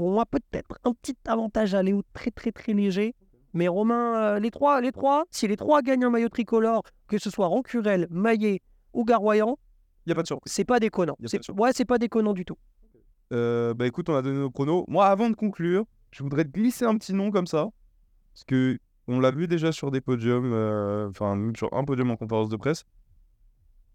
[0.00, 3.14] pour moi, peut-être un petit avantage à Léo très très très léger.
[3.52, 7.18] Mais Romain, euh, les trois, les trois, si les trois gagnent un maillot tricolore, que
[7.18, 8.62] ce soit Rancurel, Maillet
[8.94, 9.58] ou Garroyan,
[10.06, 10.50] il y a pas de surprise.
[10.50, 11.18] C'est pas déconnant.
[11.54, 12.56] ouais, c'est pas déconnant du tout.
[13.34, 14.86] Euh, bah écoute, on a donné nos pronos.
[14.88, 17.68] Moi, avant de conclure, je voudrais te glisser un petit nom comme ça.
[18.32, 22.16] Parce que on l'a vu déjà sur des podiums, euh, enfin sur un podium en
[22.16, 22.86] conférence de presse.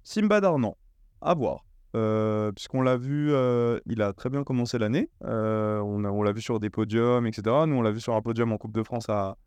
[0.03, 0.77] Simba Darnan,
[1.21, 1.65] à voir.
[1.95, 5.09] Euh, puisqu'on l'a vu, euh, il a très bien commencé l'année.
[5.21, 7.43] on, on l'a vu sur des podiums, etc.
[7.67, 9.37] Nous, on l'a vu sur un podium en Coupe de France à,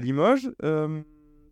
[0.00, 0.50] Limoges.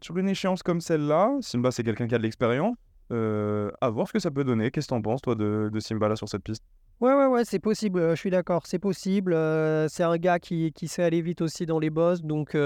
[0.01, 2.77] sur une échéance comme celle-là, Simba, c'est quelqu'un qui a de l'expérience.
[3.11, 4.71] à voir ce que ça peut donner.
[4.73, 6.65] Qu'est-ce que t'en penses, toi, de, de Simba là sur cette piste?
[7.01, 9.33] Ouais, ouais, ouais, c'est possible, je suis d'accord, c'est possible.
[9.89, 12.57] c'est un gars qui, qui, sait aller vite aussi dans les bosses, donc,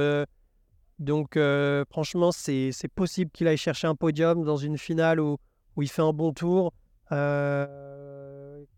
[0.99, 1.39] donc
[1.91, 5.37] franchement, c'est possible qu'il aille chercher un podium dans une finale où,
[5.77, 6.73] où il fait un bon tour.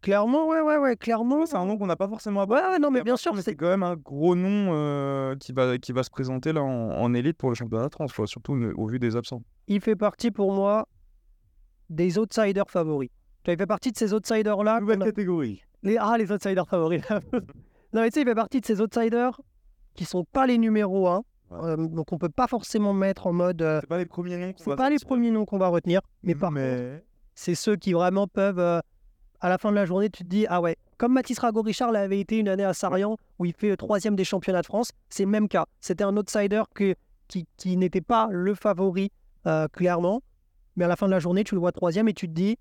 [0.00, 1.46] Clairement, ouais, ouais, ouais, clairement.
[1.46, 3.68] C'est un nom qu'on n'a pas forcément Ouais, ouais, non, mais bien sûr, c'est quand
[3.68, 7.54] même un gros nom qui, va, qui va se présenter là en, élite pour le
[7.54, 9.42] championnat de France, surtout au vu des absents.
[9.66, 10.86] Il fait partie pour moi
[11.90, 13.10] des outsiders favoris.
[13.44, 14.80] Tu fait partie de ces outsiders-là.
[14.80, 15.62] Nouvelle catégorie.
[15.82, 15.98] Les...
[15.98, 17.02] Ah, les outsiders favoris.
[17.92, 19.38] non, mais tu sais, il fait partie de ces outsiders
[19.94, 21.22] qui sont pas les numéros 1.
[21.52, 23.60] Euh, donc on peut pas forcément mettre en mode.
[23.60, 24.54] Euh, c'est pas les premiers noms.
[24.56, 27.02] C'est pas les premiers noms qu'on va retenir, mais par contre,
[27.34, 28.58] c'est ceux qui vraiment peuvent.
[28.58, 28.80] Euh,
[29.40, 32.20] à la fin de la journée, tu te dis ah ouais, comme Mathis Rago-Richard l'avait
[32.20, 35.30] été une année à Sarian où il fait troisième des championnats de France, c'est le
[35.30, 35.66] même cas.
[35.80, 39.12] C'était un outsider qui, n'était pas le favori
[39.72, 40.22] clairement,
[40.76, 42.56] mais à la fin de la journée, tu le vois troisième et tu te dis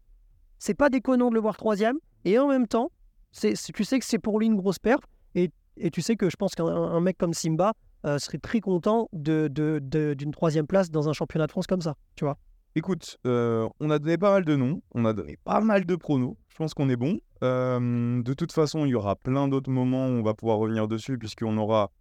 [0.59, 1.97] c'est pas déconnant de le voir troisième.
[2.23, 2.89] Et en même temps,
[3.33, 5.01] tu sais que c'est pour lui une grosse perf.
[5.35, 5.51] Et,
[5.91, 7.73] tu sais que je pense qu'un mec comme Simba
[8.05, 11.95] euh, serait très content d'une troisième place dans un championnat de France comme ça.
[12.15, 12.37] Tu vois
[12.75, 15.95] Écoute, euh, on a donné pas mal de noms, on a donné pas mal de
[15.95, 16.35] pronos.
[16.49, 17.19] Je pense qu'on est bon.
[17.43, 20.87] Euh, de toute façon, il y aura plein d'autres moments où on va pouvoir revenir
[20.87, 21.91] dessus, puisqu'on aura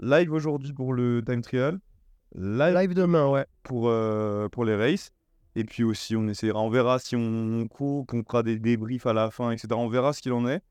[0.00, 1.78] live aujourd'hui pour le time trial,
[2.34, 3.92] live, live demain, ouais, pour,
[4.50, 5.10] pour les races.
[5.54, 9.12] Et puis aussi, on essaiera, on verra si on coupe, on fera des débriefs à
[9.12, 9.68] la fin, etc.
[9.72, 10.62] On verra ce qu'il en est.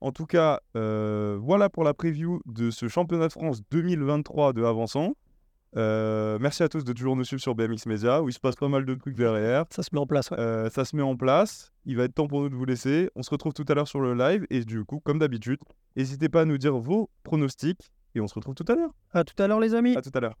[0.00, 4.64] En tout cas, euh, voilà pour la preview de ce championnat de France 2023 de
[4.64, 5.14] Avançant.
[5.76, 8.56] Euh, merci à tous de toujours nous suivre sur BMX Media, où il se passe
[8.56, 9.64] pas mal de trucs derrière.
[9.70, 10.38] Ça se met en place, ouais.
[10.38, 11.72] Euh, ça se met en place.
[11.86, 13.10] Il va être temps pour nous de vous laisser.
[13.14, 14.46] On se retrouve tout à l'heure sur le live.
[14.50, 15.60] Et du coup, comme d'habitude,
[15.96, 17.90] n'hésitez pas à nous dire vos pronostics.
[18.14, 18.90] Et on se retrouve tout à l'heure.
[19.12, 19.96] À tout à l'heure, les amis.
[19.96, 20.34] À tout à l'heure.